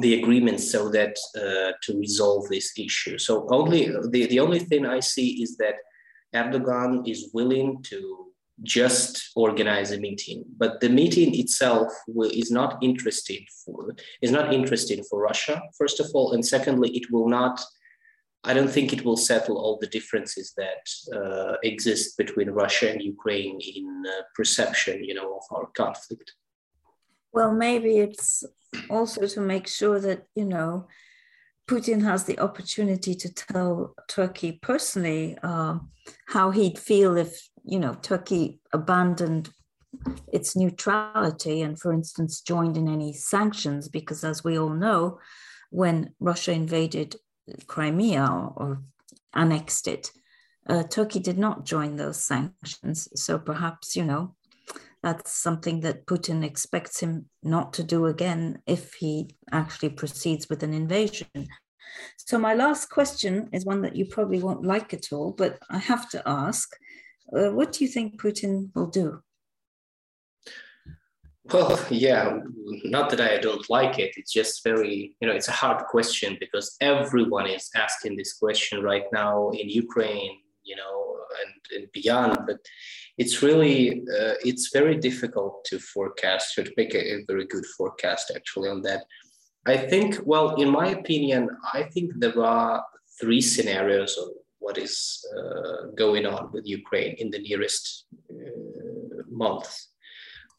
the 0.00 0.14
agreement 0.20 0.60
so 0.60 0.88
that 0.88 1.16
uh, 1.36 1.72
to 1.82 1.98
resolve 1.98 2.48
this 2.48 2.72
issue. 2.78 3.18
So 3.18 3.46
only 3.50 3.86
the, 4.10 4.26
the 4.26 4.40
only 4.40 4.60
thing 4.60 4.86
I 4.86 5.00
see 5.00 5.42
is 5.42 5.56
that 5.56 5.74
Erdogan 6.34 7.08
is 7.08 7.30
willing 7.34 7.82
to 7.84 8.26
just 8.62 9.30
organize 9.34 9.90
a 9.90 9.98
meeting, 9.98 10.44
but 10.58 10.80
the 10.80 10.88
meeting 10.88 11.34
itself 11.34 11.90
will, 12.06 12.30
is 12.30 12.50
not 12.50 12.82
interested 12.82 13.42
for 13.64 13.96
is 14.20 14.30
not 14.30 14.52
interesting 14.52 15.02
for 15.02 15.20
Russia. 15.20 15.60
First 15.78 15.98
of 15.98 16.06
all, 16.14 16.32
and 16.32 16.46
secondly, 16.46 16.90
it 16.90 17.10
will 17.10 17.28
not 17.28 17.60
I 18.42 18.54
don't 18.54 18.70
think 18.70 18.92
it 18.92 19.04
will 19.04 19.18
settle 19.18 19.58
all 19.58 19.76
the 19.78 19.86
differences 19.86 20.54
that 20.56 20.84
uh, 21.14 21.56
exist 21.62 22.16
between 22.16 22.50
Russia 22.50 22.90
and 22.90 23.02
Ukraine 23.02 23.60
in 23.60 24.02
uh, 24.08 24.22
perception, 24.34 25.04
you 25.04 25.14
know, 25.14 25.36
of 25.36 25.42
our 25.50 25.66
conflict. 25.76 26.32
Well, 27.32 27.52
maybe 27.52 27.98
it's 27.98 28.42
also 28.88 29.26
to 29.26 29.40
make 29.40 29.66
sure 29.66 30.00
that 30.00 30.24
you 30.34 30.46
know 30.46 30.88
Putin 31.68 32.02
has 32.02 32.24
the 32.24 32.38
opportunity 32.40 33.14
to 33.14 33.32
tell 33.32 33.94
Turkey 34.08 34.58
personally 34.62 35.36
uh, 35.42 35.78
how 36.26 36.50
he'd 36.50 36.78
feel 36.78 37.16
if 37.16 37.48
you 37.64 37.78
know 37.78 37.94
Turkey 37.94 38.60
abandoned 38.72 39.50
its 40.32 40.56
neutrality 40.56 41.62
and, 41.62 41.78
for 41.78 41.92
instance, 41.92 42.40
joined 42.40 42.76
in 42.76 42.88
any 42.88 43.12
sanctions, 43.12 43.88
because 43.88 44.24
as 44.24 44.44
we 44.44 44.58
all 44.58 44.70
know, 44.70 45.18
when 45.70 46.14
Russia 46.20 46.52
invaded 46.52 47.16
Crimea 47.66 48.26
or, 48.56 48.82
annexed 49.32 49.86
it. 49.86 50.10
Uh, 50.66 50.82
Turkey 50.82 51.20
did 51.20 51.38
not 51.38 51.64
join 51.64 51.96
those 51.96 52.22
sanctions. 52.22 53.08
So 53.14 53.38
perhaps, 53.38 53.94
you 53.94 54.04
know, 54.04 54.34
that's 55.02 55.32
something 55.32 55.80
that 55.80 56.06
Putin 56.06 56.44
expects 56.44 57.00
him 57.00 57.26
not 57.42 57.72
to 57.74 57.84
do 57.84 58.06
again 58.06 58.60
if 58.66 58.94
he 58.94 59.36
actually 59.52 59.90
proceeds 59.90 60.48
with 60.48 60.62
an 60.62 60.74
invasion. 60.74 61.28
So, 62.16 62.38
my 62.38 62.54
last 62.54 62.90
question 62.90 63.48
is 63.52 63.64
one 63.64 63.82
that 63.82 63.96
you 63.96 64.06
probably 64.06 64.40
won't 64.40 64.64
like 64.64 64.94
at 64.94 65.12
all, 65.12 65.32
but 65.32 65.58
I 65.70 65.78
have 65.78 66.08
to 66.10 66.22
ask 66.28 66.76
uh, 67.36 67.50
what 67.50 67.72
do 67.72 67.84
you 67.84 67.90
think 67.90 68.20
Putin 68.20 68.70
will 68.74 68.86
do? 68.86 69.22
Well, 71.44 71.78
yeah, 71.90 72.38
not 72.84 73.10
that 73.10 73.20
I 73.20 73.38
don't 73.38 73.68
like 73.70 73.98
it. 73.98 74.12
It's 74.16 74.32
just 74.32 74.64
very, 74.64 75.16
you 75.20 75.28
know, 75.28 75.34
it's 75.34 75.48
a 75.48 75.52
hard 75.52 75.86
question 75.86 76.36
because 76.40 76.76
everyone 76.80 77.46
is 77.46 77.70
asking 77.74 78.16
this 78.16 78.34
question 78.34 78.82
right 78.82 79.04
now 79.12 79.50
in 79.50 79.68
Ukraine, 79.68 80.38
you 80.62 80.76
know, 80.76 81.16
and, 81.42 81.80
and 81.80 81.92
beyond. 81.92 82.40
But 82.46 82.58
it's 83.18 83.42
really 83.42 84.02
uh, 84.18 84.34
it's 84.44 84.70
very 84.72 84.96
difficult 84.96 85.64
to 85.66 85.78
forecast 85.78 86.58
or 86.58 86.64
to 86.64 86.72
make 86.76 86.94
a, 86.94 87.14
a, 87.14 87.24
very 87.26 87.46
good 87.46 87.66
forecast 87.76 88.32
actually 88.34 88.68
on 88.68 88.82
that. 88.82 89.04
I 89.66 89.76
think, 89.76 90.18
well, 90.24 90.54
in 90.54 90.70
my 90.70 90.88
opinion, 90.88 91.50
I 91.74 91.82
think 91.82 92.12
there 92.16 92.42
are 92.42 92.82
three 93.20 93.42
scenarios 93.42 94.16
of 94.16 94.28
what 94.58 94.78
is 94.78 95.22
uh, 95.36 95.90
going 95.96 96.26
on 96.26 96.50
with 96.52 96.66
Ukraine 96.66 97.14
in 97.18 97.30
the 97.30 97.40
nearest 97.40 98.06
uh, 98.30 99.22
months. 99.28 99.88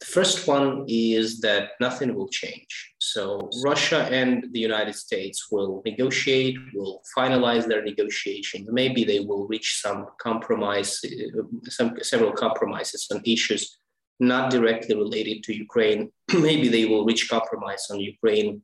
The 0.02 0.10
first 0.18 0.48
one 0.48 0.84
is 0.88 1.40
that 1.42 1.64
nothing 1.78 2.12
will 2.16 2.28
change. 2.28 2.72
So 2.98 3.48
Russia 3.64 4.00
and 4.10 4.32
the 4.52 4.58
United 4.58 4.96
States 4.96 5.46
will 5.52 5.80
negotiate, 5.86 6.56
will 6.74 7.02
finalize 7.16 7.68
their 7.68 7.84
negotiations. 7.84 8.68
Maybe 8.72 9.04
they 9.04 9.20
will 9.20 9.46
reach 9.46 9.80
some 9.80 10.00
compromise, 10.18 10.90
uh, 11.04 11.42
some 11.78 11.90
several 12.02 12.32
compromises 12.32 13.06
on 13.12 13.22
issues 13.24 13.78
not 14.18 14.50
directly 14.50 14.96
related 14.96 15.44
to 15.44 15.56
Ukraine. 15.66 16.10
Maybe 16.48 16.66
they 16.68 16.84
will 16.84 17.04
reach 17.04 17.28
compromise 17.28 17.86
on 17.88 18.00
Ukraine, 18.00 18.62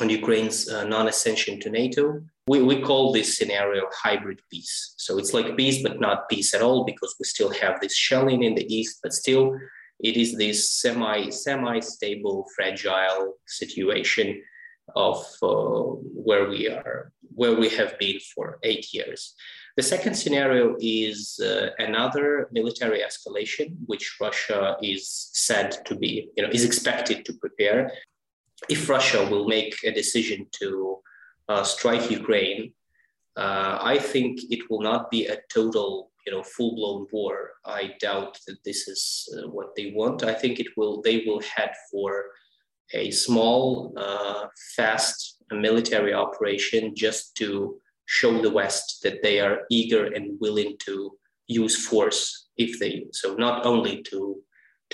on 0.00 0.08
Ukraine's 0.08 0.70
uh, 0.70 0.84
non-accession 0.84 1.60
to 1.60 1.68
NATO. 1.68 2.22
We, 2.46 2.62
we 2.62 2.80
call 2.80 3.12
this 3.12 3.36
scenario 3.36 3.82
hybrid 4.04 4.40
peace. 4.50 4.94
So 4.96 5.18
it's 5.18 5.34
like 5.34 5.56
peace, 5.56 5.82
but 5.82 6.00
not 6.00 6.30
peace 6.30 6.54
at 6.54 6.62
all, 6.62 6.84
because 6.84 7.14
we 7.20 7.24
still 7.24 7.52
have 7.62 7.74
this 7.80 7.94
shelling 7.94 8.42
in 8.42 8.54
the 8.54 8.66
east, 8.74 9.00
but 9.02 9.12
still 9.12 9.44
it 10.00 10.16
is 10.16 10.36
this 10.36 10.70
semi 10.70 11.30
semi 11.30 11.80
stable 11.80 12.46
fragile 12.54 13.34
situation 13.46 14.42
of 14.94 15.18
uh, 15.42 15.82
where 16.26 16.48
we 16.48 16.68
are 16.68 17.12
where 17.34 17.54
we 17.54 17.68
have 17.68 17.96
been 17.98 18.18
for 18.34 18.58
eight 18.64 18.92
years. 18.92 19.34
The 19.76 19.82
second 19.82 20.14
scenario 20.14 20.76
is 20.80 21.38
uh, 21.40 21.68
another 21.78 22.48
military 22.50 23.00
escalation 23.00 23.76
which 23.86 24.16
russia 24.20 24.76
is 24.82 25.30
said 25.32 25.70
to 25.86 25.94
be 25.94 26.30
you 26.36 26.42
know 26.42 26.50
is 26.50 26.64
expected 26.64 27.24
to 27.26 27.32
prepare. 27.34 27.90
If 28.68 28.88
russia 28.88 29.26
will 29.30 29.46
make 29.46 29.74
a 29.84 29.92
decision 29.92 30.46
to 30.60 30.98
uh, 31.48 31.62
strike 31.62 32.10
ukraine 32.10 32.72
uh, 33.36 33.78
i 33.80 33.98
think 33.98 34.40
it 34.50 34.68
will 34.68 34.82
not 34.82 35.10
be 35.10 35.26
a 35.26 35.38
total 35.48 36.10
you 36.28 36.34
know 36.34 36.42
full-blown 36.42 37.06
war 37.10 37.36
i 37.64 37.94
doubt 38.00 38.34
that 38.46 38.58
this 38.62 38.86
is 38.86 39.02
uh, 39.34 39.48
what 39.48 39.70
they 39.74 39.92
want. 39.98 40.22
I 40.22 40.34
think 40.40 40.60
it 40.60 40.70
will 40.76 41.00
they 41.06 41.18
will 41.26 41.40
head 41.54 41.72
for 41.90 42.10
a 43.02 43.10
small 43.10 43.94
uh, 43.96 44.46
fast 44.76 45.16
military 45.50 46.12
operation 46.24 46.82
just 46.94 47.34
to 47.40 47.48
show 48.18 48.32
the 48.42 48.54
west 48.60 48.86
that 49.04 49.22
they 49.22 49.40
are 49.40 49.56
eager 49.70 50.04
and 50.16 50.38
willing 50.44 50.76
to 50.86 50.94
use 51.46 51.76
force 51.90 52.48
if 52.64 52.78
they 52.78 52.92
so 53.20 53.34
not 53.46 53.64
only 53.64 53.94
to 54.10 54.20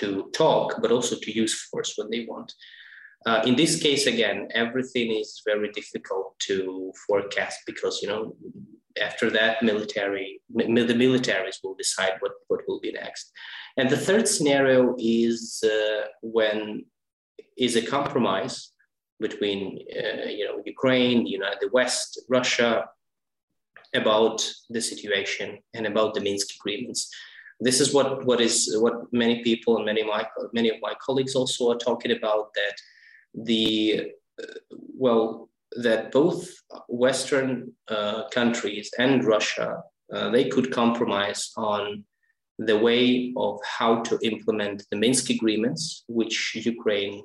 to 0.01 0.07
talk 0.41 0.67
but 0.81 0.91
also 0.95 1.15
to 1.21 1.31
use 1.43 1.55
force 1.69 1.91
when 1.97 2.09
they 2.09 2.23
want 2.31 2.49
uh, 3.25 3.41
in 3.45 3.55
this 3.55 3.81
case 3.81 4.07
again 4.07 4.47
everything 4.53 5.11
is 5.11 5.41
very 5.45 5.71
difficult 5.71 6.37
to 6.39 6.91
forecast 7.07 7.59
because 7.65 7.99
you 8.01 8.07
know 8.07 8.35
after 9.01 9.29
that, 9.31 9.61
military, 9.61 10.41
the 10.53 10.63
militaries 10.63 11.57
will 11.63 11.75
decide 11.75 12.13
what, 12.19 12.33
what 12.47 12.61
will 12.67 12.79
be 12.79 12.91
next. 12.91 13.31
And 13.77 13.89
the 13.89 13.97
third 13.97 14.27
scenario 14.27 14.95
is 14.97 15.63
uh, 15.63 16.07
when 16.21 16.85
is 17.57 17.75
a 17.75 17.85
compromise 17.85 18.71
between 19.19 19.79
uh, 19.95 20.27
you 20.27 20.45
know 20.45 20.61
Ukraine, 20.65 21.23
the 21.23 21.29
United 21.29 21.59
the 21.61 21.69
West, 21.71 22.21
Russia 22.29 22.85
about 23.93 24.49
the 24.69 24.81
situation 24.81 25.59
and 25.73 25.85
about 25.85 26.13
the 26.13 26.21
Minsk 26.21 26.55
agreements. 26.55 27.09
This 27.59 27.79
is 27.79 27.93
what 27.93 28.25
what 28.25 28.41
is 28.41 28.75
what 28.79 29.11
many 29.11 29.43
people 29.43 29.77
and 29.77 29.85
many 29.85 30.01
of 30.01 30.07
my 30.07 30.25
many 30.53 30.69
of 30.69 30.77
my 30.81 30.93
colleagues 31.05 31.35
also 31.35 31.71
are 31.71 31.77
talking 31.77 32.11
about 32.11 32.53
that 32.53 32.75
the 33.35 34.11
well 34.97 35.49
that 35.77 36.11
both 36.11 36.49
Western 36.87 37.73
uh, 37.89 38.29
countries 38.29 38.89
and 38.97 39.25
Russia, 39.25 39.83
uh, 40.13 40.29
they 40.29 40.47
could 40.47 40.71
compromise 40.71 41.51
on 41.57 42.05
the 42.57 42.77
way 42.77 43.33
of 43.35 43.59
how 43.65 44.01
to 44.01 44.17
implement 44.23 44.83
the 44.89 44.97
Minsk 44.97 45.29
agreements, 45.29 46.05
which 46.07 46.55
Ukraine 46.55 47.23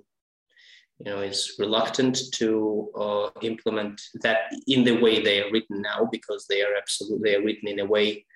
you 0.99 1.11
know, 1.11 1.21
is 1.21 1.55
reluctant 1.59 2.19
to 2.35 2.91
uh, 2.99 3.31
implement 3.43 4.01
that 4.23 4.53
in 4.67 4.85
the 4.85 5.01
way 5.01 5.23
they 5.23 5.43
are 5.43 5.51
written 5.53 5.81
now, 5.81 6.09
because 6.11 6.47
they 6.47 6.63
are 6.63 6.75
absolutely 6.77 7.31
they 7.31 7.37
are 7.37 7.45
written 7.45 7.69
in 7.69 7.81
a 7.81 7.85
way 7.85 8.27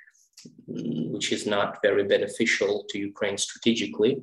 mm, 0.70 1.10
which 1.10 1.32
is 1.32 1.46
not 1.46 1.78
very 1.82 2.04
beneficial 2.04 2.84
to 2.88 2.98
Ukraine 2.98 3.36
strategically. 3.36 4.16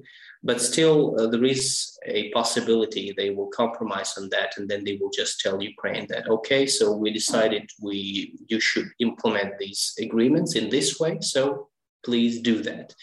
But 0.44 0.60
still, 0.60 1.20
uh, 1.20 1.28
there 1.28 1.46
is 1.46 1.98
a 2.06 2.32
possibility 2.32 3.14
they 3.16 3.30
will 3.30 3.48
compromise 3.48 4.18
on 4.18 4.30
that, 4.30 4.58
and 4.58 4.68
then 4.68 4.84
they 4.84 4.98
will 5.00 5.12
just 5.12 5.40
tell 5.40 5.62
Ukraine 5.62 6.08
that 6.10 6.28
okay, 6.28 6.66
so 6.66 6.92
we 6.92 7.12
decided 7.14 7.70
we 7.80 8.34
you 8.48 8.60
should 8.60 8.90
implement 9.00 9.60
these 9.60 9.94
agreements 10.00 10.56
in 10.56 10.70
this 10.70 11.00
way, 11.00 11.20
so 11.22 11.70
please 12.04 12.42
do 12.42 12.64
that. 12.64 12.96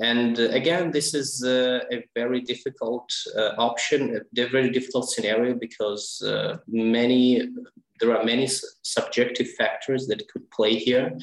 And 0.00 0.38
uh, 0.38 0.48
again, 0.50 0.90
this 0.90 1.14
is 1.14 1.42
uh, 1.44 1.80
a 1.92 2.04
very 2.14 2.40
difficult 2.40 3.12
uh, 3.36 3.50
option, 3.58 4.20
a 4.36 4.46
very 4.46 4.70
difficult 4.70 5.10
scenario 5.10 5.54
because 5.54 6.22
uh, 6.22 6.58
many 6.68 7.48
there 8.00 8.16
are 8.16 8.24
many 8.24 8.48
subjective 8.82 9.48
factors 9.58 10.06
that 10.06 10.28
could 10.28 10.48
play 10.52 10.74
here 10.76 11.18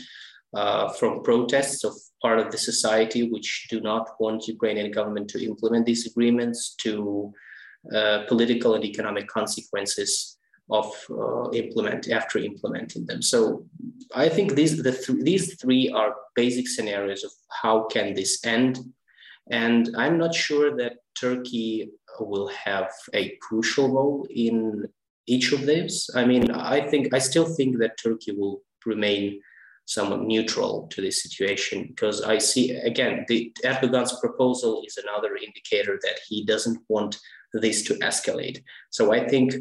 uh, 0.54 0.90
from 0.94 1.24
protests 1.24 1.84
of 1.84 1.94
part 2.22 2.40
of 2.40 2.52
the 2.52 2.58
society 2.58 3.30
which 3.30 3.68
do 3.70 3.82
not 3.82 4.10
want 4.20 4.48
Ukrainian 4.48 4.92
government 4.92 5.30
to 5.30 5.44
implement 5.44 5.86
these 5.86 6.06
agreements 6.06 6.76
to 6.84 7.34
uh, 7.94 8.20
political 8.28 8.74
and 8.76 8.84
economic 8.84 9.28
consequences 9.28 10.38
of 10.72 10.92
uh, 11.12 11.52
implement 11.52 12.10
after 12.10 12.40
implementing 12.40 13.06
them. 13.06 13.22
So 13.22 13.66
I 14.16 14.30
think 14.30 14.56
these 14.56 14.82
the 14.82 14.92
th- 14.92 15.24
these 15.24 15.56
three 15.62 15.90
are 15.90 16.16
basic 16.36 16.68
scenarios 16.68 17.24
of 17.24 17.32
how 17.62 17.86
can 17.94 18.14
this 18.14 18.44
end, 18.44 18.80
and 19.52 19.96
I'm 19.96 20.18
not 20.18 20.34
sure 20.34 20.76
that 20.78 20.94
Turkey 21.20 21.92
will 22.20 22.48
have 22.48 22.92
a 23.14 23.38
crucial 23.42 23.90
role 23.90 24.28
in 24.30 24.88
each 25.28 25.52
of 25.52 25.66
these. 25.66 26.10
I 26.16 26.26
mean, 26.26 26.50
I 26.52 26.82
think 26.90 27.14
I 27.14 27.20
still 27.20 27.46
think 27.46 27.78
that 27.80 28.00
Turkey 28.02 28.32
will 28.32 28.62
remain 28.86 29.42
somewhat 29.86 30.22
neutral 30.22 30.88
to 30.88 31.02
this 31.02 31.22
situation 31.22 31.86
because 31.88 32.22
I 32.24 32.40
see 32.40 32.72
again 32.72 33.26
the 33.28 33.54
Erdogan's 33.64 34.20
proposal 34.20 34.84
is 34.86 34.98
another 34.98 35.36
indicator 35.36 36.00
that 36.02 36.20
he 36.28 36.44
doesn't 36.44 36.80
want 36.90 37.20
this 37.54 37.84
to 37.84 37.94
escalate. 37.96 38.64
So 38.90 39.14
I 39.14 39.28
think 39.28 39.54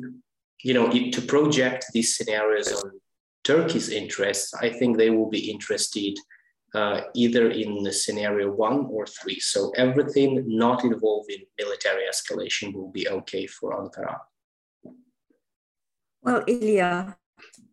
you 0.63 0.75
know 0.75 0.91
to 0.91 1.21
project 1.23 1.87
these 1.93 2.17
scenarios 2.17 2.73
on 2.73 2.91
Turkey's 3.45 3.91
interests, 3.91 4.55
I 4.55 4.71
think 4.71 4.97
they 4.97 5.11
will 5.11 5.29
be 5.29 5.51
interested 5.51 6.17
uh, 6.75 7.03
either 7.15 7.51
in 7.51 7.83
the 7.83 7.93
scenario 7.93 8.51
one 8.51 8.87
or 8.91 9.07
three. 9.07 9.39
So 9.39 9.71
everything 9.77 10.43
not 10.47 10.83
involving 10.83 11.45
military 11.59 12.05
escalation 12.11 12.75
will 12.75 12.91
be 12.91 13.09
okay 13.09 13.47
for 13.47 13.73
Ankara. 13.73 14.19
Well, 16.23 16.43
Ilya, 16.49 17.17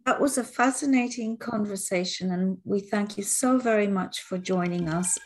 that 0.05 0.19
was 0.19 0.37
a 0.37 0.43
fascinating 0.43 1.37
conversation, 1.37 2.31
and 2.31 2.57
we 2.65 2.79
thank 2.79 3.17
you 3.17 3.23
so 3.23 3.57
very 3.57 3.87
much 3.87 4.21
for 4.21 4.37
joining 4.37 4.89
us. 4.89 5.17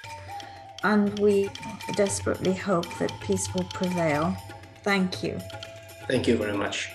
And 0.83 1.17
we 1.17 1.49
desperately 1.95 2.53
hope 2.53 2.85
that 2.99 3.11
peace 3.21 3.51
will 3.53 3.63
prevail. 3.73 4.35
Thank 4.83 5.23
you. 5.23 5.39
Thank 6.07 6.27
you 6.27 6.37
very 6.37 6.55
much. 6.55 6.91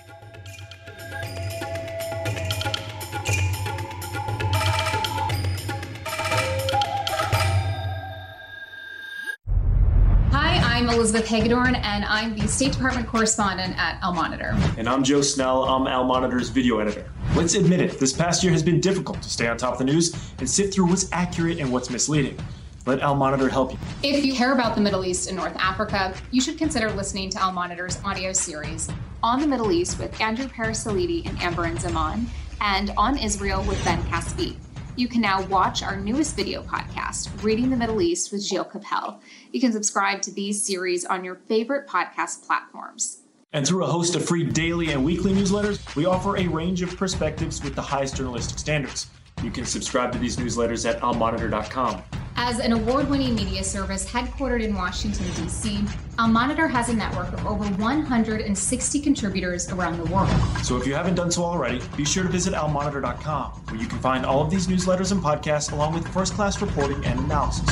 Hi, 10.31 10.61
I'm 10.63 10.87
Elizabeth 10.87 11.27
Hagedorn, 11.27 11.75
and 11.75 12.05
I'm 12.05 12.37
the 12.37 12.47
State 12.47 12.71
Department 12.71 13.07
correspondent 13.07 13.77
at 13.77 13.99
Al 14.01 14.13
Monitor. 14.13 14.55
And 14.77 14.87
I'm 14.87 15.03
Joe 15.03 15.21
Snell. 15.21 15.65
I'm 15.65 15.87
Al 15.87 16.05
Monitor's 16.05 16.47
video 16.49 16.79
editor. 16.79 17.11
Let's 17.35 17.55
admit 17.55 17.79
it, 17.81 17.99
this 17.99 18.13
past 18.13 18.43
year 18.43 18.51
has 18.51 18.61
been 18.61 18.79
difficult 18.79 19.21
to 19.21 19.29
stay 19.29 19.47
on 19.47 19.57
top 19.57 19.73
of 19.73 19.79
the 19.79 19.85
news 19.85 20.13
and 20.39 20.49
sift 20.49 20.73
through 20.73 20.87
what's 20.87 21.11
accurate 21.11 21.59
and 21.59 21.71
what's 21.71 21.89
misleading. 21.89 22.37
Let 22.85 22.99
Al 22.99 23.15
Monitor 23.15 23.47
help 23.47 23.71
you. 23.71 23.79
If 24.03 24.25
you 24.25 24.33
care 24.33 24.53
about 24.53 24.75
the 24.75 24.81
Middle 24.81 25.05
East 25.05 25.27
and 25.27 25.37
North 25.37 25.55
Africa, 25.57 26.13
you 26.31 26.41
should 26.41 26.57
consider 26.57 26.91
listening 26.91 27.29
to 27.31 27.41
Al 27.41 27.51
Monitor's 27.51 27.99
audio 28.03 28.33
series 28.33 28.89
on 29.23 29.39
the 29.39 29.47
Middle 29.47 29.71
East 29.71 29.99
with 29.99 30.19
Andrew 30.19 30.47
Parasiliti 30.47 31.25
and 31.27 31.37
Amberin 31.37 31.79
Zaman, 31.79 32.27
and 32.59 32.91
on 32.97 33.17
Israel 33.17 33.63
with 33.63 33.83
Ben 33.85 34.01
Caspit 34.03 34.55
you 34.95 35.07
can 35.07 35.21
now 35.21 35.41
watch 35.47 35.83
our 35.83 35.95
newest 35.95 36.35
video 36.35 36.61
podcast, 36.61 37.43
Reading 37.43 37.69
the 37.69 37.77
Middle 37.77 38.01
East 38.01 38.31
with 38.31 38.41
Gilles 38.41 38.65
Kepel. 38.65 39.19
You 39.51 39.61
can 39.61 39.71
subscribe 39.71 40.21
to 40.23 40.31
these 40.31 40.63
series 40.63 41.05
on 41.05 41.23
your 41.23 41.35
favorite 41.35 41.87
podcast 41.87 42.45
platforms. 42.45 43.19
And 43.53 43.67
through 43.67 43.83
a 43.83 43.87
host 43.87 44.15
of 44.15 44.23
free 44.23 44.45
daily 44.45 44.91
and 44.91 45.03
weekly 45.03 45.33
newsletters, 45.33 45.93
we 45.95 46.05
offer 46.05 46.37
a 46.37 46.47
range 46.47 46.81
of 46.81 46.95
perspectives 46.95 47.61
with 47.61 47.75
the 47.75 47.81
highest 47.81 48.15
journalistic 48.15 48.57
standards. 48.57 49.07
You 49.43 49.51
can 49.51 49.65
subscribe 49.65 50.13
to 50.13 50.19
these 50.19 50.37
newsletters 50.37 50.89
at 50.89 51.01
almonitor.com. 51.01 52.01
As 52.37 52.59
an 52.59 52.71
award 52.71 53.09
winning 53.09 53.35
media 53.35 53.61
service 53.61 54.09
headquartered 54.09 54.63
in 54.63 54.73
Washington, 54.73 55.25
D.C., 55.35 55.83
Al 56.17 56.29
Monitor 56.29 56.65
has 56.67 56.87
a 56.87 56.93
network 56.93 57.33
of 57.33 57.45
over 57.45 57.65
160 57.65 58.99
contributors 59.01 59.69
around 59.69 59.97
the 59.97 60.05
world. 60.05 60.29
So 60.63 60.77
if 60.77 60.87
you 60.87 60.93
haven't 60.93 61.15
done 61.15 61.29
so 61.29 61.43
already, 61.43 61.81
be 61.97 62.05
sure 62.05 62.23
to 62.23 62.29
visit 62.29 62.53
almonitor.com, 62.53 63.51
where 63.51 63.81
you 63.81 63.87
can 63.87 63.99
find 63.99 64.25
all 64.25 64.41
of 64.41 64.49
these 64.49 64.67
newsletters 64.67 65.11
and 65.11 65.21
podcasts 65.21 65.73
along 65.73 65.93
with 65.93 66.07
first 66.07 66.35
class 66.35 66.61
reporting 66.61 67.03
and 67.03 67.19
analysis. 67.19 67.67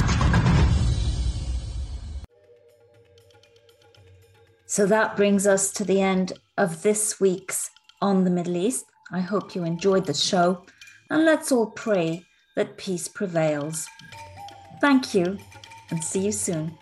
So 4.69 4.85
that 4.85 5.17
brings 5.17 5.47
us 5.47 5.71
to 5.71 5.83
the 5.83 5.99
end 5.99 6.33
of 6.55 6.83
this 6.83 7.19
week's 7.19 7.71
On 8.03 8.23
the 8.23 8.29
Middle 8.29 8.55
East. 8.55 8.85
I 9.11 9.19
hope 9.19 9.55
you 9.55 9.63
enjoyed 9.63 10.05
the 10.05 10.13
show, 10.13 10.63
and 11.09 11.25
let's 11.25 11.51
all 11.51 11.71
pray 11.71 12.23
that 12.55 12.77
peace 12.77 13.07
prevails. 13.07 13.87
Thank 14.79 15.15
you, 15.15 15.39
and 15.89 16.03
see 16.03 16.19
you 16.19 16.31
soon. 16.31 16.77